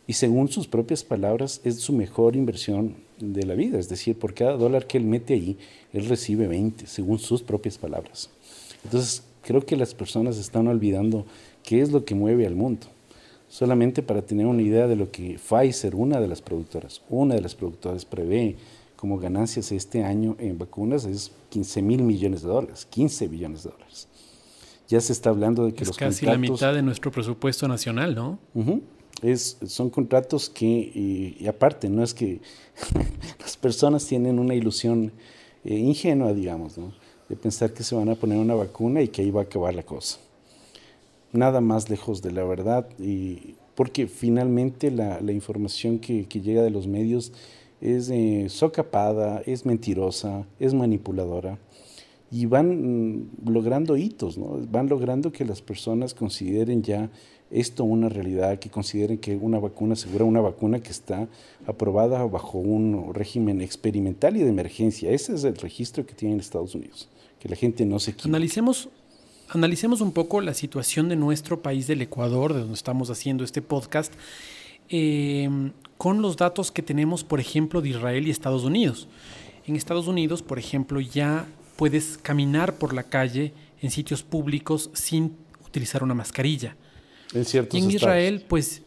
[0.09, 3.77] y según sus propias palabras es su mejor inversión de la vida.
[3.77, 5.55] Es decir, por cada dólar que él mete ahí,
[5.93, 8.31] él recibe 20, según sus propias palabras.
[8.83, 11.27] Entonces, creo que las personas están olvidando
[11.61, 12.87] qué es lo que mueve al mundo
[13.49, 17.41] solamente para tener una idea de lo que Pfizer, una de las productoras, una de
[17.41, 18.55] las productoras prevé
[18.95, 23.69] como ganancias este año en vacunas es 15 mil millones de dólares, 15 billones de
[23.69, 24.07] dólares.
[24.87, 28.39] Ya se está hablando de que es casi la mitad de nuestro presupuesto nacional, ¿no?
[29.65, 32.41] Son contratos que, aparte, no es que
[33.39, 35.11] las personas tienen una ilusión
[35.63, 36.75] eh, ingenua, digamos,
[37.27, 39.75] de pensar que se van a poner una vacuna y que ahí va a acabar
[39.75, 40.19] la cosa.
[41.31, 46.87] Nada más lejos de la verdad, y porque finalmente la, información que, llega de los
[46.87, 47.31] medios
[47.81, 51.59] es eh, socapada, es mentirosa, es manipuladora
[52.31, 54.59] y van mm, logrando hitos, ¿no?
[54.69, 57.09] van logrando que las personas consideren ya
[57.51, 61.27] esto una realidad, que consideren que una vacuna segura, una vacuna que está
[61.65, 65.11] aprobada bajo un régimen experimental y de emergencia.
[65.11, 67.09] Ese es el registro que tiene Estados Unidos,
[67.39, 68.29] que la gente no se equivoque.
[68.29, 68.89] Analicemos,
[69.49, 73.61] analicemos un poco la situación de nuestro país, del Ecuador, de donde estamos haciendo este
[73.61, 74.13] podcast,
[74.89, 79.07] em, con los datos que tenemos, por ejemplo, de Israel y Estados Unidos.
[79.65, 85.35] En Estados Unidos, por ejemplo, ya puedes caminar por la calle en sitios públicos sin
[85.65, 86.75] utilizar una mascarilla.
[87.33, 88.81] En ciertos y en Israel, pues,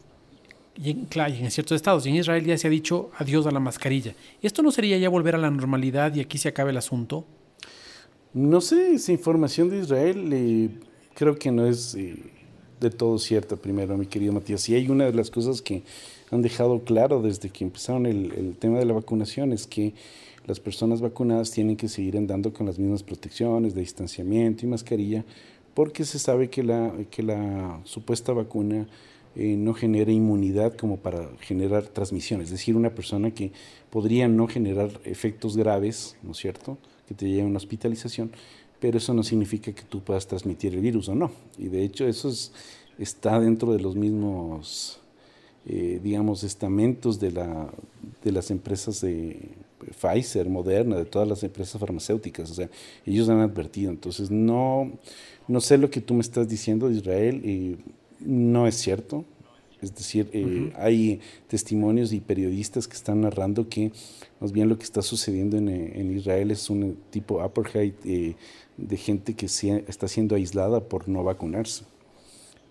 [0.77, 3.51] y en, claro, en ciertos estados, y en Israel ya se ha dicho adiós a
[3.51, 4.15] la mascarilla.
[4.41, 7.25] ¿Esto no sería ya volver a la normalidad y aquí se acabe el asunto?
[8.35, 10.71] No sé, esa información de Israel eh,
[11.15, 12.17] creo que no es eh,
[12.81, 14.69] de todo cierta, primero, mi querido Matías.
[14.69, 15.83] Y hay una de las cosas que
[16.31, 19.93] han dejado claro desde que empezaron el, el tema de la vacunación, es que
[20.47, 25.25] las personas vacunadas tienen que seguir andando con las mismas protecciones de distanciamiento y mascarilla
[25.75, 28.87] porque se sabe que la, que la supuesta vacuna
[29.35, 33.53] eh, no genera inmunidad como para generar transmisión, es decir, una persona que
[33.91, 38.31] podría no generar efectos graves, ¿no es cierto?, que te lleve a una hospitalización,
[38.79, 41.31] pero eso no significa que tú puedas transmitir el virus o no.
[41.57, 42.31] Y de hecho eso
[42.99, 45.01] está dentro de los mismos,
[45.67, 47.71] eh, digamos, estamentos de, la,
[48.23, 49.39] de las empresas de
[50.01, 52.51] Pfizer, Moderna, de todas las empresas farmacéuticas.
[52.51, 52.71] O sea,
[53.07, 53.91] ellos han advertido.
[53.91, 54.93] Entonces, no,
[55.49, 57.79] no sé lo que tú me estás diciendo de Israel
[58.21, 59.25] no es cierto.
[59.81, 63.91] Es decir, eh, hay testimonios y periodistas que están narrando que
[64.39, 68.37] más bien lo que está sucediendo en, en Israel es un tipo apartheid eh,
[68.77, 71.85] de gente que se, está siendo aislada por no vacunarse.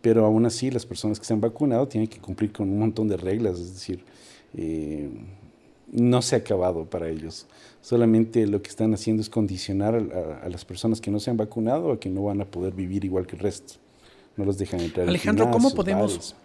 [0.02, 3.08] Pero aún así, las personas que se han vacunado tienen que cumplir con un montón
[3.08, 3.60] de reglas.
[3.60, 4.04] Es decir,
[4.56, 5.10] eh,
[5.92, 7.48] no se ha acabado para ellos.
[7.82, 11.92] Solamente lo que están haciendo es condicionar a, las personas que no se han vacunado
[11.92, 13.76] a que no van a poder vivir igual que el resto.
[14.38, 15.08] No los dejan entrar.
[15.08, 16.36] Alejandro, ¿cómo podemos,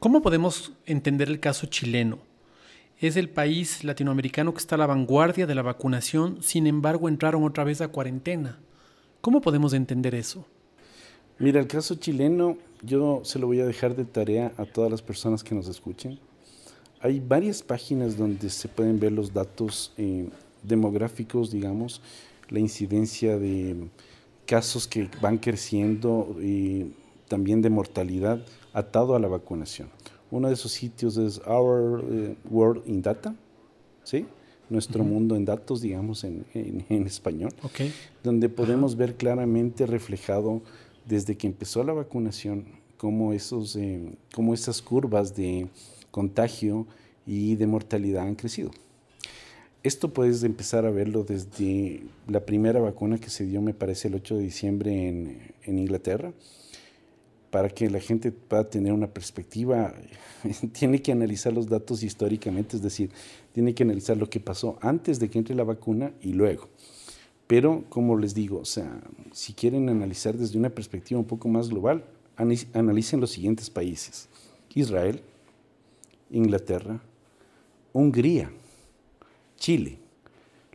[0.00, 2.18] ¿cómo podemos entender el caso chileno?
[2.98, 7.44] Es el país latinoamericano que está a la vanguardia de la vacunación, sin embargo entraron
[7.44, 8.58] otra vez a cuarentena.
[9.20, 10.46] ¿Cómo podemos entender eso?
[11.42, 15.02] Mira, el caso chileno yo se lo voy a dejar de tarea a todas las
[15.02, 16.20] personas que nos escuchen.
[17.00, 20.28] Hay varias páginas donde se pueden ver los datos eh,
[20.62, 22.00] demográficos, digamos,
[22.48, 23.88] la incidencia de
[24.46, 26.92] casos que van creciendo y
[27.26, 28.40] también de mortalidad
[28.72, 29.88] atado a la vacunación.
[30.30, 33.34] Uno de esos sitios es Our eh, World in Data,
[34.04, 34.26] ¿sí?
[34.70, 36.46] Nuestro mundo en datos, digamos, en,
[36.88, 37.52] español,
[38.22, 40.62] donde podemos ver claramente reflejado
[41.06, 45.68] desde que empezó la vacunación cómo, esos, eh, cómo esas curvas de
[46.10, 46.86] contagio
[47.26, 48.70] y de mortalidad han crecido.
[49.82, 54.14] Esto puedes empezar a verlo desde la primera vacuna que se dio, me parece, el
[54.14, 56.32] 8 de diciembre en, en Inglaterra,
[57.50, 59.92] para que la gente pueda tener una perspectiva,
[60.72, 63.10] tiene que analizar los datos históricamente, es decir,
[63.52, 66.68] tiene que analizar lo que pasó antes de que entre la vacuna y luego.
[67.52, 68.98] Pero, como les digo, o sea,
[69.30, 72.02] si quieren analizar desde una perspectiva un poco más global,
[72.34, 74.30] analicen los siguientes países.
[74.74, 75.20] Israel,
[76.30, 77.02] Inglaterra,
[77.92, 78.50] Hungría,
[79.58, 79.98] Chile,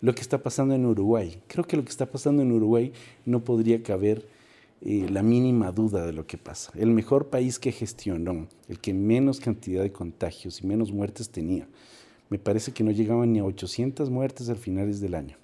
[0.01, 1.41] lo que está pasando en Uruguay.
[1.47, 2.93] Creo que lo que está pasando en Uruguay
[3.25, 4.27] no podría caber
[4.81, 6.71] eh, la mínima duda de lo que pasa.
[6.75, 11.67] El mejor país que gestionó, el que menos cantidad de contagios y menos muertes tenía.
[12.29, 15.37] Me parece que no llegaban ni a 800 muertes al finales del año.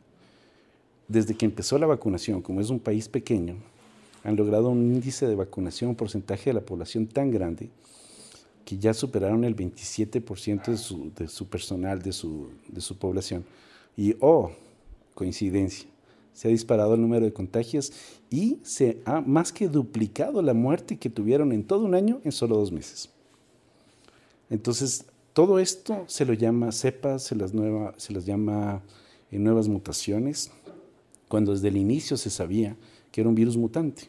[1.13, 3.53] Desde que empezó la vacunación, como es un país pequeño,
[4.23, 7.69] han logrado un índice de vacunación, un porcentaje de la población tan grande
[8.65, 13.45] que ya superaron el 27% de su, de su personal, de su, de su población.
[13.95, 14.53] Y, oh,
[15.13, 15.87] coincidencia,
[16.33, 17.93] se ha disparado el número de contagios
[18.31, 22.31] y se ha más que duplicado la muerte que tuvieron en todo un año en
[22.31, 23.11] solo dos meses.
[24.49, 28.81] Entonces, todo esto se lo llama cepas, se las, nueva, se las llama
[29.29, 30.51] eh, nuevas mutaciones,
[31.33, 32.77] cuando desde el inicio se sabía
[33.11, 34.03] que era un virus mutante.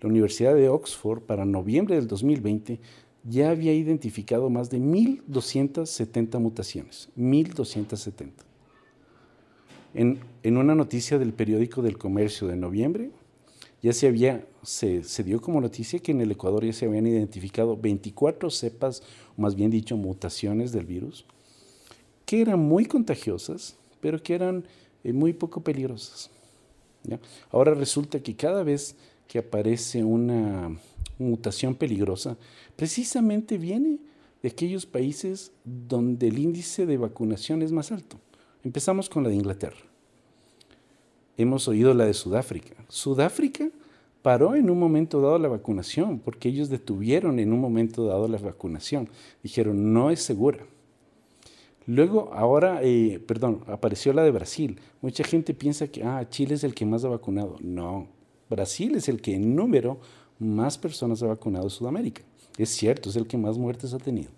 [0.00, 2.80] La Universidad de Oxford, para noviembre del 2020,
[3.22, 7.08] ya había identificado más de 1.270 mutaciones.
[7.16, 8.30] 1.270.
[9.94, 13.12] En, en, una noticia del periódico del comercio de noviembre,
[13.80, 17.06] ya se, había, se, se, dio como noticia que en el Ecuador ya se habían
[17.06, 19.04] identificado 24 cepas,
[19.36, 21.26] o más bien dicho, mutaciones del virus,
[22.26, 24.64] que eran muy contagiosas, pero que eran
[25.04, 26.28] eh, muy poco peligrosas.
[27.50, 28.96] Ahora resulta que cada vez
[29.26, 30.76] que aparece una
[31.18, 32.36] mutación peligrosa,
[32.76, 33.98] precisamente viene
[34.42, 38.18] de aquellos países donde el índice de vacunación es más alto.
[38.64, 39.78] Empezamos con la de Inglaterra.
[41.36, 42.74] Hemos oído la de Sudáfrica.
[42.88, 43.70] Sudáfrica
[44.22, 48.38] paró en un momento dado la vacunación porque ellos detuvieron en un momento dado la
[48.38, 49.08] vacunación.
[49.42, 50.66] Dijeron, no es segura.
[51.90, 54.78] Luego, ahora, eh, perdón, apareció la de Brasil.
[55.02, 57.56] Mucha gente piensa que ah, Chile es el que más ha vacunado.
[57.60, 58.06] No,
[58.48, 59.98] Brasil es el que en número
[60.38, 62.22] más personas ha vacunado en Sudamérica.
[62.56, 64.30] Es cierto, es el que más muertes ha tenido.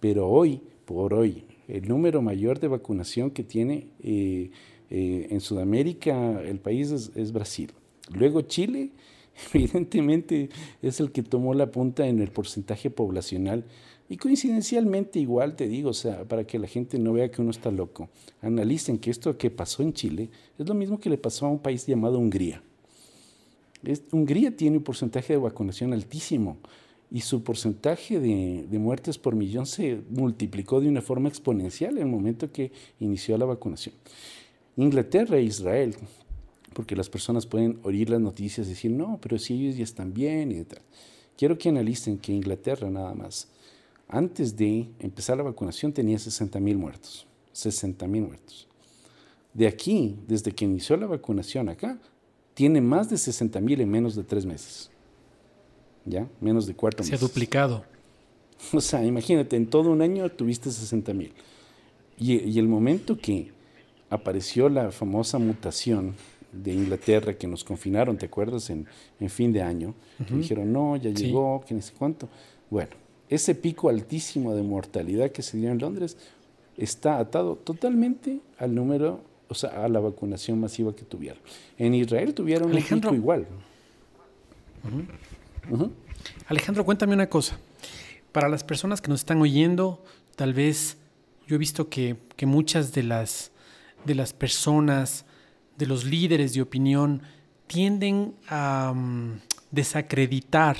[0.00, 4.50] Pero hoy, por hoy, el número mayor de vacunación que tiene eh,
[4.90, 7.70] eh, en Sudamérica el país es, Brasil.
[8.12, 8.90] Luego Chile,
[9.54, 10.48] evidentemente,
[10.82, 13.66] es el que tomó la punta en el porcentaje poblacional.
[14.10, 17.52] Y coincidencialmente igual te digo, o sea, para que la gente no vea que uno
[17.52, 18.08] está loco,
[18.42, 21.60] analicen que esto que pasó en Chile es lo mismo que le pasó a un
[21.60, 22.60] país llamado Hungría.
[24.10, 26.58] Hungría tiene un porcentaje de vacunación altísimo
[27.08, 32.08] y su porcentaje de, muertes por millón se multiplicó de una forma exponencial en el
[32.08, 33.94] momento que inició la vacunación.
[34.76, 35.94] Inglaterra e Israel,
[36.74, 40.12] porque las personas pueden oír las noticias y decir, no, pero si ellos ya están
[40.12, 40.82] bien y tal.
[41.36, 43.48] Quiero que analicen que Inglaterra nada más,
[44.10, 47.26] antes de empezar la vacunación tenía 60 mil muertos.
[47.52, 48.68] 60 mil muertos.
[49.54, 51.98] De aquí, desde que inició la vacunación acá,
[52.54, 54.90] tiene más de 60 mil en menos de tres meses.
[56.04, 56.28] ¿ya?
[56.40, 57.84] Menos de cuatro Se ha duplicado.
[58.74, 61.32] O sea, imagínate, en todo un año tuviste 60 mil.
[62.18, 63.52] Y, el momento que
[64.10, 66.14] apareció la famosa mutación
[66.52, 68.68] de Inglaterra que nos confinaron, ¿te acuerdas?
[68.68, 68.86] En,
[69.30, 69.94] fin de año,
[70.28, 72.28] dijeron, no, ya llegó, que ni sé cuánto.
[72.68, 72.90] Bueno,
[73.30, 76.16] ese pico altísimo de mortalidad que se dio en Londres
[76.76, 81.40] está atado totalmente al número, o sea, a la vacunación masiva que tuvieron.
[81.78, 83.46] En Israel tuvieron un pico igual.
[86.48, 87.56] Alejandro, cuéntame una cosa.
[88.32, 90.02] Para las personas que nos están oyendo,
[90.36, 90.96] tal vez
[91.46, 93.52] yo he visto que, muchas de las,
[94.04, 95.24] de las personas,
[95.76, 97.22] de los líderes de opinión,
[97.66, 100.76] tienden a mm, desacreditar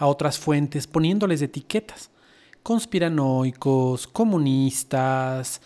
[0.00, 2.10] a otras fuentes poniéndoles etiquetas.
[2.62, 5.60] Conspiranoicos, comunistas.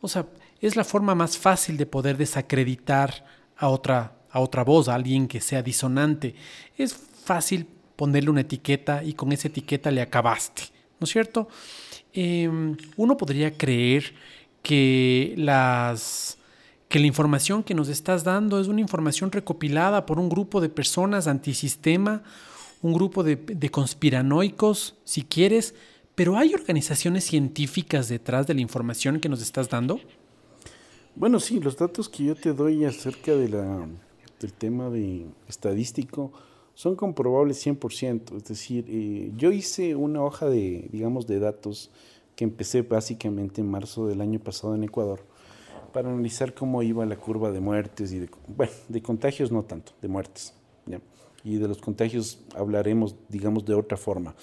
[0.00, 0.26] O sea,
[0.60, 3.26] es la forma más fácil de poder desacreditar
[3.56, 6.36] a otra, a otra voz, a alguien que sea disonante.
[6.78, 7.66] Es fácil
[7.96, 10.62] ponerle una etiqueta y con esa etiqueta le acabaste,
[11.00, 11.48] ¿no es cierto?
[12.12, 14.14] Em, uno podría creer
[14.62, 16.38] que las
[16.88, 20.68] que la información que nos estás dando es una información recopilada por un grupo de
[20.68, 22.22] personas antisistema,
[22.82, 25.74] un grupo de, conspiranoicos, si quieres,
[26.14, 30.00] pero ¿hay organizaciones científicas detrás de la información que nos estás dando?
[31.14, 36.32] Bueno, sí, los datos que yo te doy acerca del tema de estadístico
[36.74, 38.36] son comprobables 100%.
[38.36, 41.90] Es decir, eh, yo hice una hoja de, digamos, de datos
[42.36, 45.20] que empecé básicamente en marzo del año pasado en Ecuador
[45.92, 49.92] para analizar cómo iba la curva de muertes y de, bueno, de contagios no tanto,
[50.00, 50.54] de muertes.
[51.44, 54.34] Y de los contagios hablaremos, digamos, de otra forma.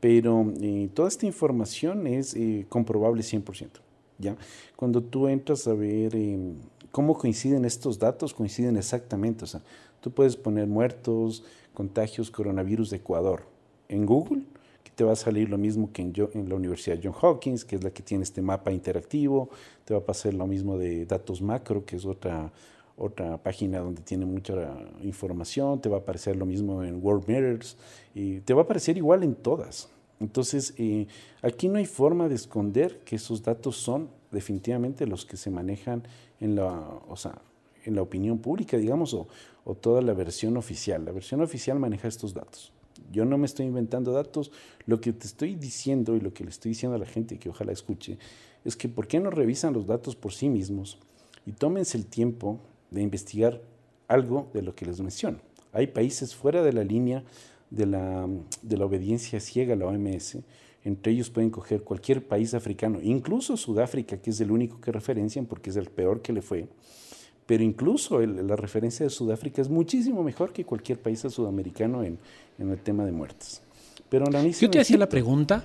[0.00, 3.68] Pero eh, toda esta información es eh, comprobable 100%.
[4.18, 4.36] ¿ya?
[4.76, 6.16] Cuando tú entras a ver
[6.90, 9.44] cómo coinciden estos datos, coinciden exactamente.
[9.44, 9.62] O sea,
[10.00, 13.44] tú puedes poner muertos, contagios coronavirus de Ecuador
[13.88, 14.42] en Google,
[14.84, 17.76] que te va a salir lo mismo que en, en la Universidad John Hopkins, que
[17.76, 19.50] es la que tiene este mapa interactivo,
[19.84, 22.52] te va a pasar lo mismo de datos macro, que es otra,
[22.96, 24.54] otra página donde tiene mucha
[25.02, 27.76] información, te va a aparecer lo mismo en World Mirrors,
[28.14, 29.88] y te va a aparecer igual en todas.
[30.20, 31.08] Entonces, eh,
[31.42, 36.04] aquí no hay forma de esconder que esos datos son definitivamente los que se manejan
[36.40, 36.70] en la,
[37.08, 37.42] o sea,
[37.84, 39.26] en la opinión pública, digamos, o,
[39.64, 41.04] o toda la versión oficial.
[41.04, 42.72] La versión oficial maneja estos datos.
[43.10, 44.52] Yo no me estoy inventando datos.
[44.86, 47.48] Lo que te estoy diciendo y lo que le estoy diciendo a la gente que
[47.48, 48.18] ojalá escuche
[48.64, 50.98] es que ¿por qué no revisan los datos por sí mismos
[51.46, 52.60] y tómense el tiempo
[52.92, 53.60] de investigar
[54.08, 55.38] algo de lo que les menciono?
[55.72, 57.24] Hay países fuera de la línea
[57.70, 58.28] de la,
[58.62, 60.38] de la obediencia ciega a la OMS.
[60.84, 65.46] Entre ellos pueden coger cualquier país africano, incluso Sudáfrica, que es el único que referencian
[65.46, 66.68] porque es el peor que le fue
[67.46, 72.18] pero incluso la referencia de Sudáfrica es muchísimo mejor que cualquier país sudamericano en,
[72.58, 73.62] el tema de muertes.
[74.08, 75.64] Pero yo te hacía la pregunta.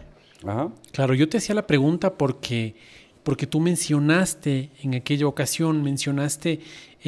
[0.91, 2.75] Claro, yo te hacía la pregunta porque,
[3.23, 6.59] porque tú mencionaste en aquella ocasión, mencionaste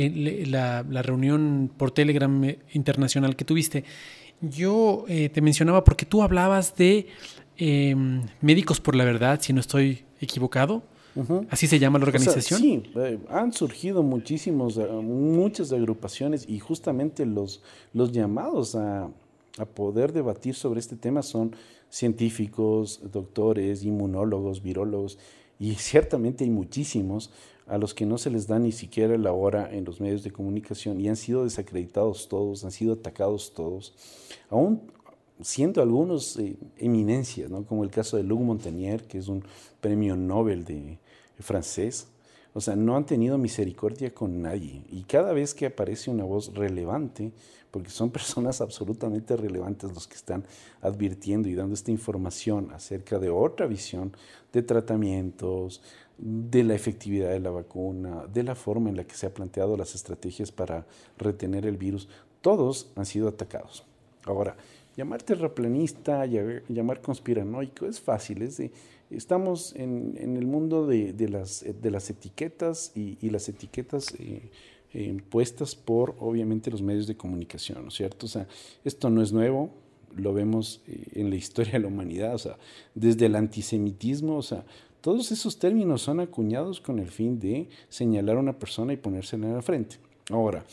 [0.02, 3.84] eh, la, reunión por Telegram eh, internacional que tuviste.
[4.42, 7.08] Yo eh, te mencionaba porque tú hablabas de
[7.58, 10.84] em, médicos por la verdad, si no estoy equivocado
[11.50, 12.60] ¿Así se llama la organización?
[12.60, 17.62] sí, eh, han surgido muchísimos, eh, muchas agrupaciones y justamente los,
[17.94, 19.10] los llamados a,
[19.58, 21.56] a poder debatir sobre este tema son
[21.90, 25.18] científicos, doctores, inmunólogos, virólogos,
[25.60, 27.32] y ciertamente hay muchísimos
[27.70, 30.32] a los que no se les da ni siquiera la hora en los medios de
[30.32, 33.94] comunicación y han sido desacreditados todos, han sido atacados todos,
[34.50, 34.82] aún
[35.42, 37.64] siendo algunos eh, eminencias, ¿no?
[37.66, 39.44] como el caso de Luc Montagnier, que es un
[39.80, 40.98] premio Nobel de,
[41.40, 42.08] francés.
[42.54, 44.84] O sea, no han tenido misericordia con nadie.
[44.90, 47.32] Y cada vez que aparece una voz relevante,
[47.72, 50.44] porque son personas absolutamente relevantes los que están
[50.82, 54.12] advirtiendo y dando esta información acerca de otra visión
[54.52, 55.82] de tratamientos,
[56.20, 59.78] de la efectividad de la vacuna, de la forma en la que se han planteado
[59.78, 60.86] las estrategias para
[61.18, 62.10] retener el virus,
[62.42, 63.86] todos han sido atacados.
[64.26, 64.58] Ahora,
[64.98, 68.62] llamar terraplanista, llamar conspiranoico es fácil, es
[69.10, 74.52] estamos en, el mundo de, las, de las etiquetas y, las etiquetas eh,
[74.94, 78.26] eh, puestas por obviamente los medios de comunicación, ¿no es cierto?
[78.26, 78.48] O sea,
[78.84, 79.72] esto no es nuevo,
[80.16, 82.58] lo vemos eh, en la historia de la humanidad, o sea,
[82.94, 84.66] desde el antisemitismo, o sea,
[85.02, 89.48] todos esos términos son acuñados con el fin de señalar a una persona y ponérsela
[89.48, 89.98] en la frente.
[90.30, 90.66] Ahora,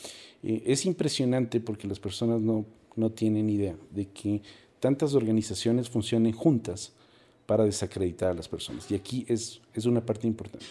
[0.42, 2.64] eh, es impresionante porque las personas no,
[2.96, 4.42] no tienen idea de que
[4.80, 6.92] tantas organizaciones funcionen juntas
[7.46, 8.90] para desacreditar a las personas.
[8.90, 10.66] Y aquí es, es una parte importante.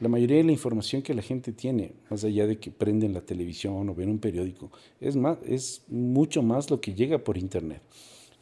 [0.00, 3.20] La mayoría de la información que la gente tiene, más allá de que prenden la
[3.20, 4.70] televisión o ven un periódico,
[5.00, 7.80] es, más, es mucho más lo que llega por Internet.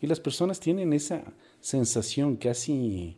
[0.01, 1.23] Y las personas tienen esa
[1.61, 3.17] sensación casi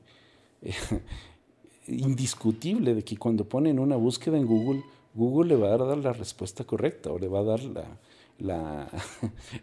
[1.86, 4.82] indiscutible de que cuando ponen una búsqueda en Google,
[5.14, 7.98] Google le va a dar la respuesta correcta o le va a dar la,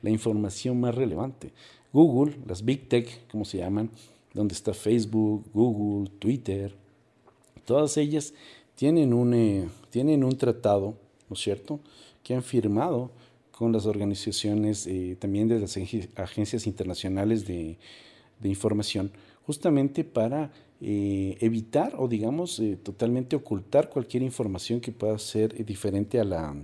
[0.02, 1.52] la, información más relevante.
[1.91, 3.89] Google, las Big Tech, como se llaman,
[4.34, 6.74] donde está Facebook, Google, Twitter,
[7.66, 8.34] todas ellas
[8.76, 10.95] tienen un, eh, tienen un tratado,
[11.30, 11.80] ¿no es cierto?,
[12.24, 13.12] que han firmado
[13.52, 15.78] con las organizaciones eh, también de las
[16.16, 17.78] agencias internacionales de,
[18.39, 19.12] de información,
[19.45, 20.52] justamente para
[20.84, 26.24] eh, evitar o digamos eh, totalmente ocultar cualquier información que pueda ser eh, diferente a
[26.24, 26.56] la,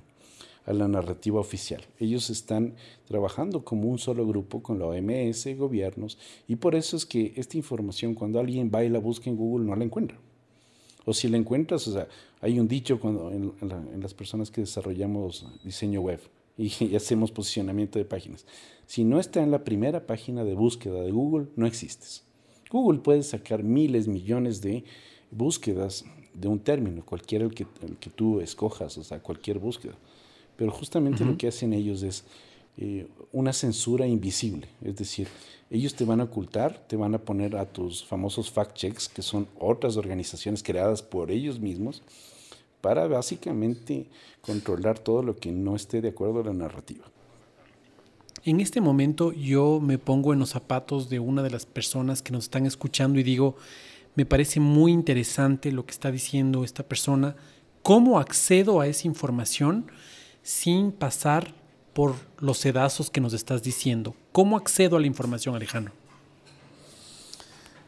[0.65, 1.83] a la narrativa oficial.
[1.99, 2.73] Ellos están
[3.05, 7.57] trabajando como un solo grupo con la OMS, gobiernos, y por eso es que esta
[7.57, 10.17] información cuando alguien va y la busca en Google no la encuentra.
[11.05, 12.07] O si la encuentras, o sea,
[12.41, 16.19] hay un dicho cuando en, en las personas que desarrollamos diseño web
[16.57, 18.47] y hacemos posicionamiento de páginas.
[18.87, 22.26] Si no está en la primera página de búsqueda de Google, no existes.
[22.69, 24.83] Google puede sacar miles, millones de
[25.31, 29.95] búsquedas de un término, cualquiera el que, el que tú escojas, o sea, cualquier búsqueda.
[30.55, 32.23] Pero justamente lo que hacen ellos es
[32.77, 35.27] eh, una censura invisible, es decir,
[35.69, 39.21] ellos te van a ocultar, te van a poner a tus famosos fact checks, que
[39.21, 42.03] son otras organizaciones creadas por ellos mismos,
[42.81, 44.05] para básicamente
[44.41, 47.05] controlar todo lo que no esté de acuerdo a la narrativa.
[48.43, 52.31] En este momento yo me pongo en los zapatos de una de las personas que
[52.31, 53.55] nos están escuchando y digo,
[54.15, 57.35] me parece muy interesante lo que está diciendo esta persona,
[57.83, 59.87] cómo accedo a esa información
[60.43, 61.53] sin pasar
[61.93, 64.15] por los sedazos que nos estás diciendo.
[64.31, 65.93] ¿Cómo accedo a la información, Alejandro?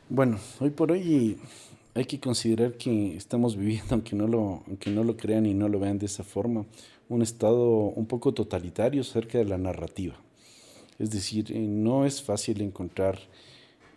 [0.09, 1.37] Bueno, hoy por hoy
[1.93, 5.69] hay que considerar que estamos viviendo, aunque no lo, aunque no lo crean y no
[5.69, 6.65] lo vean de esa forma,
[7.07, 10.15] un estado un poco totalitario cerca de la narrativa.
[10.99, 13.19] Es decir, eh, no es fácil encontrar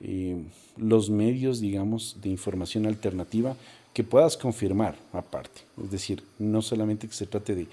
[0.00, 0.36] eh,
[0.76, 3.56] los medios, digamos, de información alternativa
[3.92, 5.62] que puedas confirmar aparte.
[5.82, 7.66] Es decir, no solamente que se trate de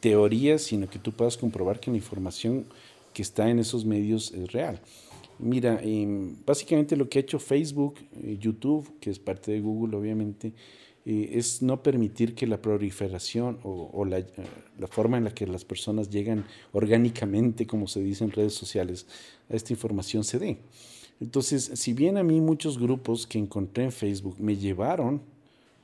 [0.00, 2.64] teorías, sino que tú puedas comprobar que la información
[3.12, 4.80] que está en esos medios es real.
[5.38, 9.96] Mira, em, básicamente lo que ha hecho Facebook, eh, YouTube, que es parte de Google,
[9.96, 10.52] obviamente,
[11.08, 14.22] es no permitir que la proliferación o, la,
[14.78, 19.06] la, forma en la que las personas llegan orgánicamente, como se dice en redes sociales,
[19.48, 20.58] a esta información se dé.
[21.20, 25.22] Entonces, si bien a mí muchos grupos que encontré en Facebook me llevaron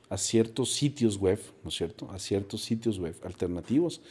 [0.09, 2.09] a ciertos sitios web, ¿no es cierto?
[2.11, 4.01] A ciertos sitios web alternativos,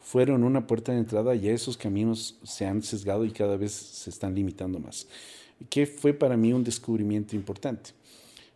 [0.00, 4.08] fueron una puerta de entrada y esos caminos se han sesgado y cada vez se
[4.08, 5.06] están limitando más.
[5.68, 7.90] ¿Qué fue para mí un descubrimiento importante?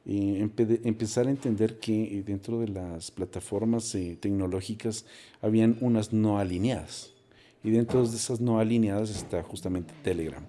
[0.08, 5.04] Empezar a entender que eh, dentro de las plataformas eh, tecnológicas
[5.42, 7.12] habían unas no alineadas.
[7.62, 10.44] Y dentro de esas no alineadas está justamente Telegram.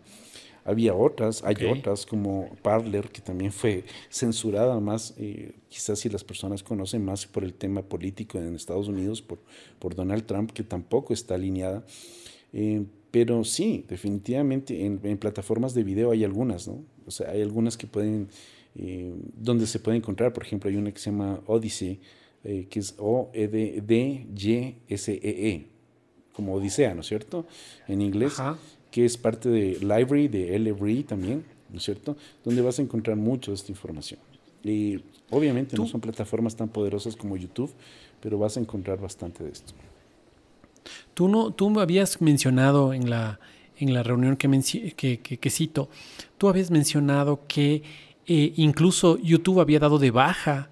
[0.63, 6.23] Había otras, hay otras como Parler, que también fue censurada más, eh, quizás si las
[6.23, 9.39] personas conocen más por el tema político en Estados Unidos, por,
[9.79, 11.83] por Donald Trump, que tampoco está alineada.
[13.09, 16.83] pero sí, definitivamente en, en, plataformas de video hay algunas, ¿no?
[17.07, 18.29] O sea, hay algunas que pueden
[18.75, 21.99] eh, donde se puede encontrar, por ejemplo, hay una que se llama Odyssey,
[22.43, 23.89] eh, que es O-E-D-Y-S-E-E,
[25.49, 25.67] e,
[26.33, 27.45] como Odisea, ¿no es cierto?
[27.87, 28.35] En inglés,
[28.91, 32.15] que es parte de Library, de LBRI también, ¿no es cierto?
[32.45, 34.19] Donde vas a encontrar mucho de esta información.
[34.63, 37.71] Y obviamente no son plataformas tan poderosas como YouTube,
[38.21, 39.73] pero vas a encontrar bastante de esto.
[41.13, 43.39] Tú, no, tú habías mencionado en la,
[43.77, 44.49] en la reunión que,
[45.19, 45.89] que, cito,
[46.37, 47.83] tú habías mencionado que
[48.31, 50.69] eh, incluso YouTube había dado de baja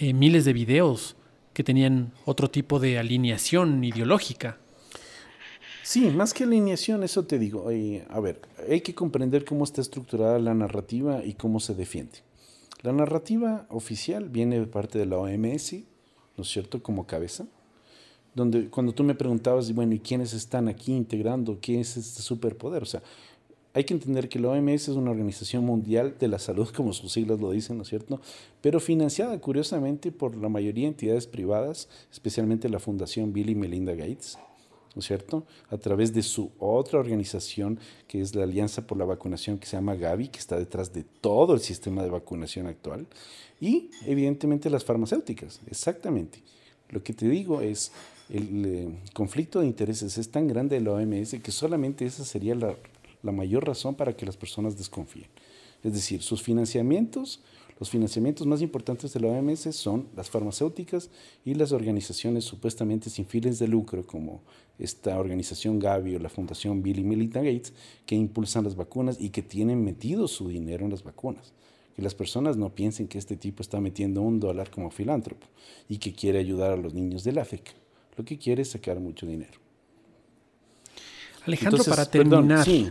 [0.00, 1.14] eh, miles de videos
[1.52, 4.56] que tenían otro tipo de alineación ideológica.
[5.82, 7.70] Sí, más que alineación, eso te digo.
[7.70, 12.20] Eh, a ver, hay que comprender cómo está estructurada la narrativa y cómo se defiende.
[12.80, 15.74] La narrativa oficial viene de parte de la OMS,
[16.38, 17.44] ¿no es cierto?, como cabeza
[18.34, 21.58] donde cuando tú me preguntabas, bueno, ¿y quiénes están aquí integrando?
[21.60, 22.82] ¿Quién es este superpoder?
[22.82, 23.02] O sea,
[23.72, 27.12] hay que entender que la OMS es una organización mundial de la salud, como sus
[27.12, 28.20] siglas lo dicen, ¿no es cierto?
[28.60, 33.94] Pero financiada, curiosamente, por la mayoría de entidades privadas, especialmente la Fundación Bill y Melinda
[33.94, 34.38] Gates,
[34.94, 35.44] ¿no es cierto?
[35.70, 39.76] A través de su otra organización, que es la Alianza por la Vacunación, que se
[39.76, 43.06] llama Gavi, que está detrás de todo el sistema de vacunación actual.
[43.60, 46.42] Y, evidentemente, las farmacéuticas, exactamente.
[46.88, 47.92] Lo que te digo es,
[48.30, 52.54] el eh, conflicto de intereses es tan grande de la OMS que solamente esa sería
[52.54, 52.74] la,
[53.22, 55.28] la mayor razón para que las personas desconfíen.
[55.82, 57.40] Es decir, sus financiamientos,
[57.78, 61.10] los financiamientos más importantes de la OMS son las farmacéuticas
[61.44, 64.42] y las organizaciones supuestamente sin fines de lucro, como
[64.78, 67.72] esta organización Gavi o la Fundación Bill y Melinda Gates,
[68.04, 71.52] que impulsan las vacunas y que tienen metido su dinero en las vacunas.
[71.96, 75.46] Que las personas no piensen que este tipo está metiendo un dólar como filántropo
[75.88, 77.72] y que quiere ayudar a los niños del África
[78.20, 79.58] lo que quiere es sacar mucho dinero.
[81.46, 82.64] Alejandro, para terminar.
[82.64, 82.90] sí,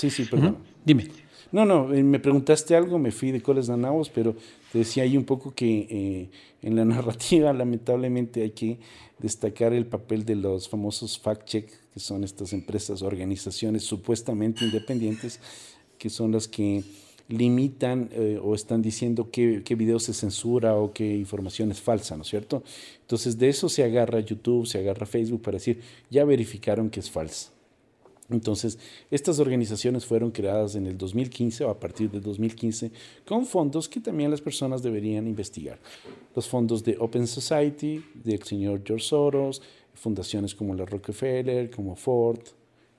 [0.00, 0.58] sí, sí, perdón.
[0.84, 1.08] Dime.
[1.52, 4.36] No, no, eh, me preguntaste algo, me fui de coles danavos, pero
[4.70, 6.30] te decía ahí un poco que eh,
[6.62, 8.78] en la narrativa lamentablemente hay que
[9.18, 15.40] destacar el papel de los famosos fact-check, que son estas empresas, organizaciones supuestamente independientes,
[15.98, 16.84] que son las que
[17.28, 22.16] limitan eh, o están diciendo qué, qué video se censura o qué información es falsa,
[22.16, 22.62] ¿no es cierto?
[23.02, 25.80] Entonces de eso se agarra YouTube, se agarra Facebook para decir,
[26.10, 27.50] ya verificaron que es falsa.
[28.30, 28.78] Entonces,
[29.10, 32.92] estas organizaciones fueron creadas en el 2015 o a partir de 2015
[33.26, 35.78] con fondos que también las personas deberían investigar.
[36.34, 39.62] Los fondos de Open Society, del señor George Soros,
[39.94, 42.40] fundaciones como la Rockefeller, como Ford,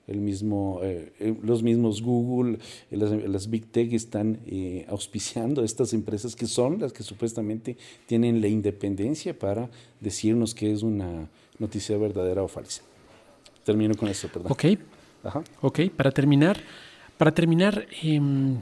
[0.06, 2.58] el mismo, eh, eh, los mismos Google,
[2.90, 4.40] eh, las, Big Tech están
[4.88, 7.76] auspiciando estas empresas que son las que supuestamente
[8.06, 9.70] tienen la independencia para
[10.00, 11.28] decirnos que es una
[11.58, 12.82] noticia verdadera o falsa.
[13.64, 14.52] Termino con eso, perdón.
[14.52, 14.64] Ok.
[15.60, 16.58] Ok, para terminar,
[17.16, 18.58] para terminar, em,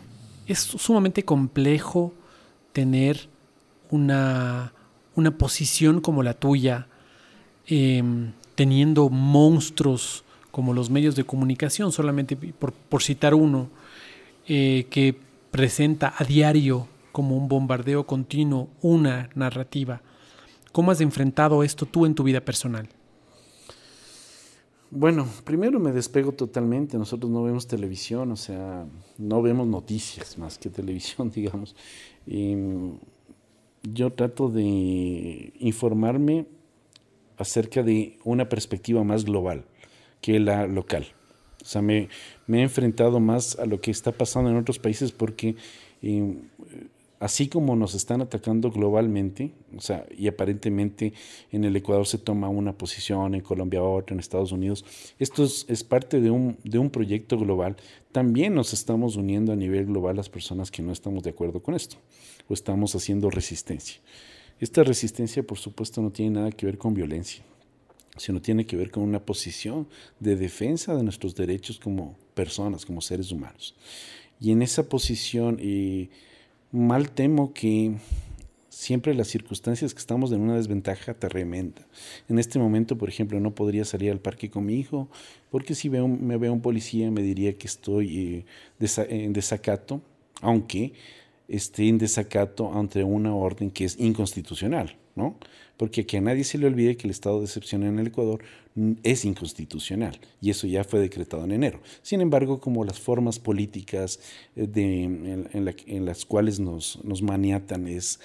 [0.46, 2.12] es sumamente complejo
[2.72, 3.28] tener
[3.90, 4.72] una,
[5.14, 6.86] una posición como la tuya,
[7.66, 13.68] em, teniendo monstruos como los medios de comunicación, solamente por, citar uno,
[14.46, 15.16] eh, que
[15.50, 20.02] presenta a diario como un bombardeo continuo una narrativa.
[20.72, 22.88] ¿Cómo has enfrentado esto tú en tu vida personal?
[24.92, 26.98] Bueno, primero me despego totalmente.
[26.98, 28.86] Nosotros no vemos televisión, o sea,
[29.18, 31.76] no vemos noticias más que televisión, digamos.
[32.26, 32.56] Y
[33.82, 36.46] yo trato de informarme
[37.38, 39.64] acerca de una perspectiva más global
[40.20, 41.06] que la local.
[41.62, 42.08] O sea, me,
[42.48, 45.56] he enfrentado más a lo que está pasando en otros países porque
[46.02, 46.34] eh,
[47.20, 51.12] así como nos están atacando globalmente, o sea, y aparentemente
[51.50, 54.84] en el Ecuador se toma una posición, en Colombia otra, en Estados Unidos,
[55.18, 57.76] esto es, es parte de un, de un proyecto global,
[58.12, 61.74] también nos estamos uniendo a nivel global las personas que no estamos de acuerdo con
[61.74, 61.96] esto,
[62.48, 64.00] o estamos haciendo resistencia.
[64.58, 67.42] Esta resistencia, por supuesto, no tiene nada que ver con violencia
[68.16, 73.00] sino tiene que ver con una posición de defensa de nuestros derechos como personas, como
[73.00, 73.74] seres humanos.
[74.40, 75.58] Y en esa posición,
[76.72, 77.92] mal temo que
[78.80, 81.86] siempre las circunstancias que estamos en una desventaja tremenda.
[82.30, 85.10] En este momento, por ejemplo, no podría salir al parque con mi hijo,
[85.50, 88.44] porque si veo, me veo un policía me diría que estoy
[88.80, 90.00] eh, en desacato,
[90.40, 90.94] aunque
[91.46, 95.36] esté en desacato ante una orden que es inconstitucional, ¿no?
[95.76, 98.42] porque que a nadie se le olvide que el estado de excepción en el Ecuador
[99.02, 101.80] es inconstitucional y eso ya fue decretado en enero.
[102.02, 104.20] Sin embargo, como las formas políticas
[104.56, 108.20] eh, de, en, las cuales nos, nos maniatan es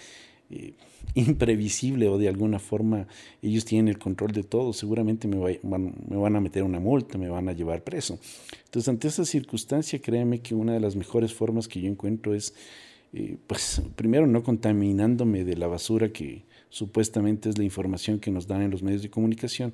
[0.49, 0.73] eh,
[1.15, 3.07] imprevisible o de alguna forma
[3.41, 7.29] ellos tienen el control de todo, seguramente me, me van a meter una multa, me
[7.29, 8.19] van a llevar preso.
[8.65, 12.53] Entonces, ante esa circunstancia, créeme que una de las mejores formas que yo encuentro es
[13.17, 18.45] eh, pues primero no contaminándome de la basura que supuestamente es la información que nos
[18.45, 19.73] dan en los medios de comunicación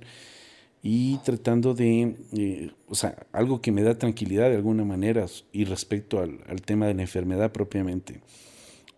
[0.84, 5.66] y tratando de, eh, o sea, algo que me da tranquilidad de alguna manera y
[5.66, 8.22] respecto al, al tema de la enfermedad propiamente,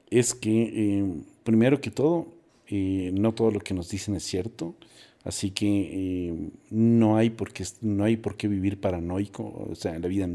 [0.10, 2.28] es que primero que todo,
[2.70, 4.76] no todo lo que nos dicen es cierto,
[5.24, 10.08] así que no, hay por qué, no hay por qué vivir paranoico, o sea, la
[10.08, 10.28] vida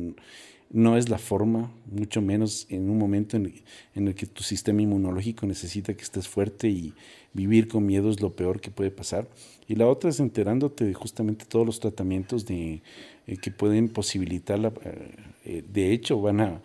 [0.70, 3.52] no es la forma, mucho menos en un momento en,
[3.94, 6.92] el que tu sistema inmunológico necesita que estés fuerte y
[7.32, 9.28] vivir con miedo es lo peor que puede pasar.
[9.66, 12.82] Y la otra es enterándote de justamente todos los tratamientos de,
[13.26, 16.62] eh, que pueden posibilitar, la, eh, eh, de hecho van a,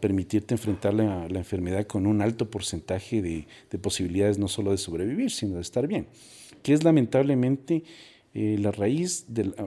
[0.00, 5.30] permitirte enfrentar la, enfermedad con un alto porcentaje de, de, posibilidades no solo de sobrevivir,
[5.30, 6.06] sino de estar bien,
[6.62, 7.84] que es lamentablemente
[8.34, 9.26] la raíz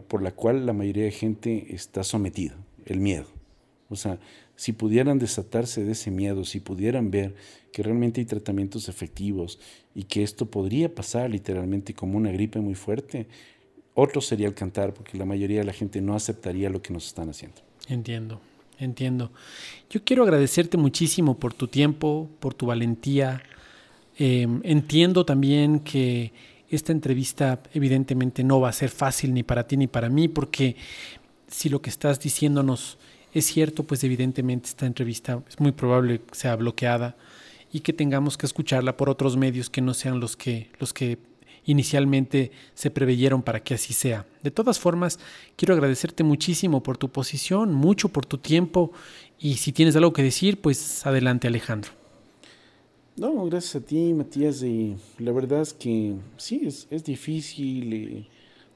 [0.10, 3.28] por la cual la mayoría de gente está sometida, el miedo.
[3.90, 4.20] O sea,
[4.58, 7.36] si pudieran desatarse de ese miedo, si pudieran ver
[7.72, 9.60] que realmente hay tratamientos efectivos
[9.96, 13.28] y que esto podría pasar literalmente como una gripe muy fuerte,
[13.94, 17.08] otro sería el cantar, porque la mayoría de la gente no aceptaría lo que nos
[17.08, 17.62] están haciendo.
[17.88, 18.42] Entiendo,
[18.80, 19.32] entiendo.
[19.90, 23.42] Yo quiero agradecerte muchísimo por tu tiempo, por tu valentía.
[24.18, 26.34] Em, entiendo también que
[26.70, 30.76] esta entrevista evidentemente no va a ser fácil ni para ti ni para mí, porque
[31.48, 32.98] si lo que estás diciéndonos
[33.34, 37.16] es cierto, pues evidentemente esta entrevista es muy probable que sea bloqueada
[37.72, 41.20] y que tengamos que escucharla por otros medios que no sean los que, los que
[41.68, 44.26] inicialmente se preveyeron para que así sea.
[44.42, 45.20] De todas formas,
[45.56, 48.92] quiero agradecerte muchísimo por tu posición, mucho por tu tiempo
[49.40, 51.92] y si tienes algo que decir, pues adelante Alejandro.
[53.16, 54.64] No, gracias a ti, Matías.
[55.20, 57.94] La verdad es que sí, es, difícil.
[57.94, 58.28] Eh,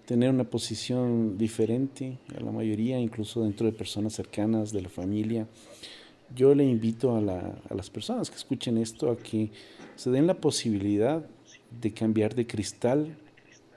[0.05, 5.47] tener una posición diferente a la mayoría, incluso dentro de personas cercanas, de la familia.
[6.35, 9.51] Yo le invito a, las personas que escuchen esto a que
[9.95, 11.25] se den la posibilidad
[11.79, 13.15] de cambiar de cristal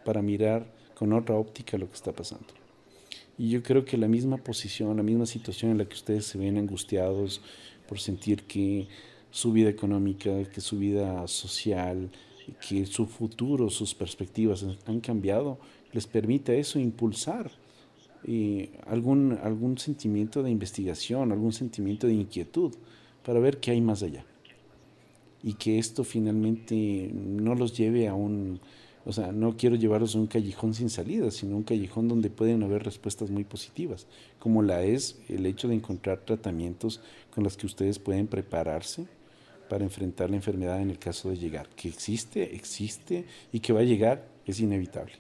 [0.05, 2.47] para mirar con otra óptica lo que está pasando.
[3.37, 6.39] Y yo creo que la misma posición, la misma situación en la que ustedes se
[6.39, 7.41] ven angustiados
[7.89, 8.87] por sentir que
[9.31, 12.11] su vida económica, que su vida social,
[12.67, 15.59] que su futuro, sus perspectivas han cambiado,
[15.93, 17.51] les permite eso impulsar
[18.27, 22.73] eh, algún, algún sentimiento de investigación, algún sentimiento de inquietud
[23.25, 24.25] para ver qué hay más allá.
[25.45, 28.61] Y que esto finalmente no los lleve a un,
[29.05, 32.63] o sea, no quiero llevarlos a un callejón sin salida, sino un callejón donde pueden
[32.63, 34.07] haber respuestas muy positivas,
[34.39, 37.01] como la es el hecho de encontrar tratamientos
[37.35, 39.07] con los que ustedes pueden prepararse
[39.69, 41.69] para enfrentar la enfermedad en el caso de llegar.
[41.77, 45.15] Que existe, existe y que va a llegar es inevitable.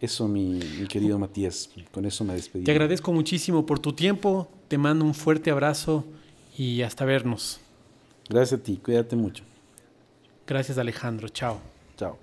[0.00, 0.58] Eso, mi,
[0.88, 2.64] querido Matías, con eso me despedí.
[2.64, 6.04] Te agradezco muchísimo por tu tiempo, te mando un fuerte abrazo
[6.58, 7.60] y hasta vernos.
[8.28, 9.44] Gracias a ti, cuídate mucho.
[10.46, 11.58] Gracias Alejandro, chao.
[11.96, 12.18] Chao.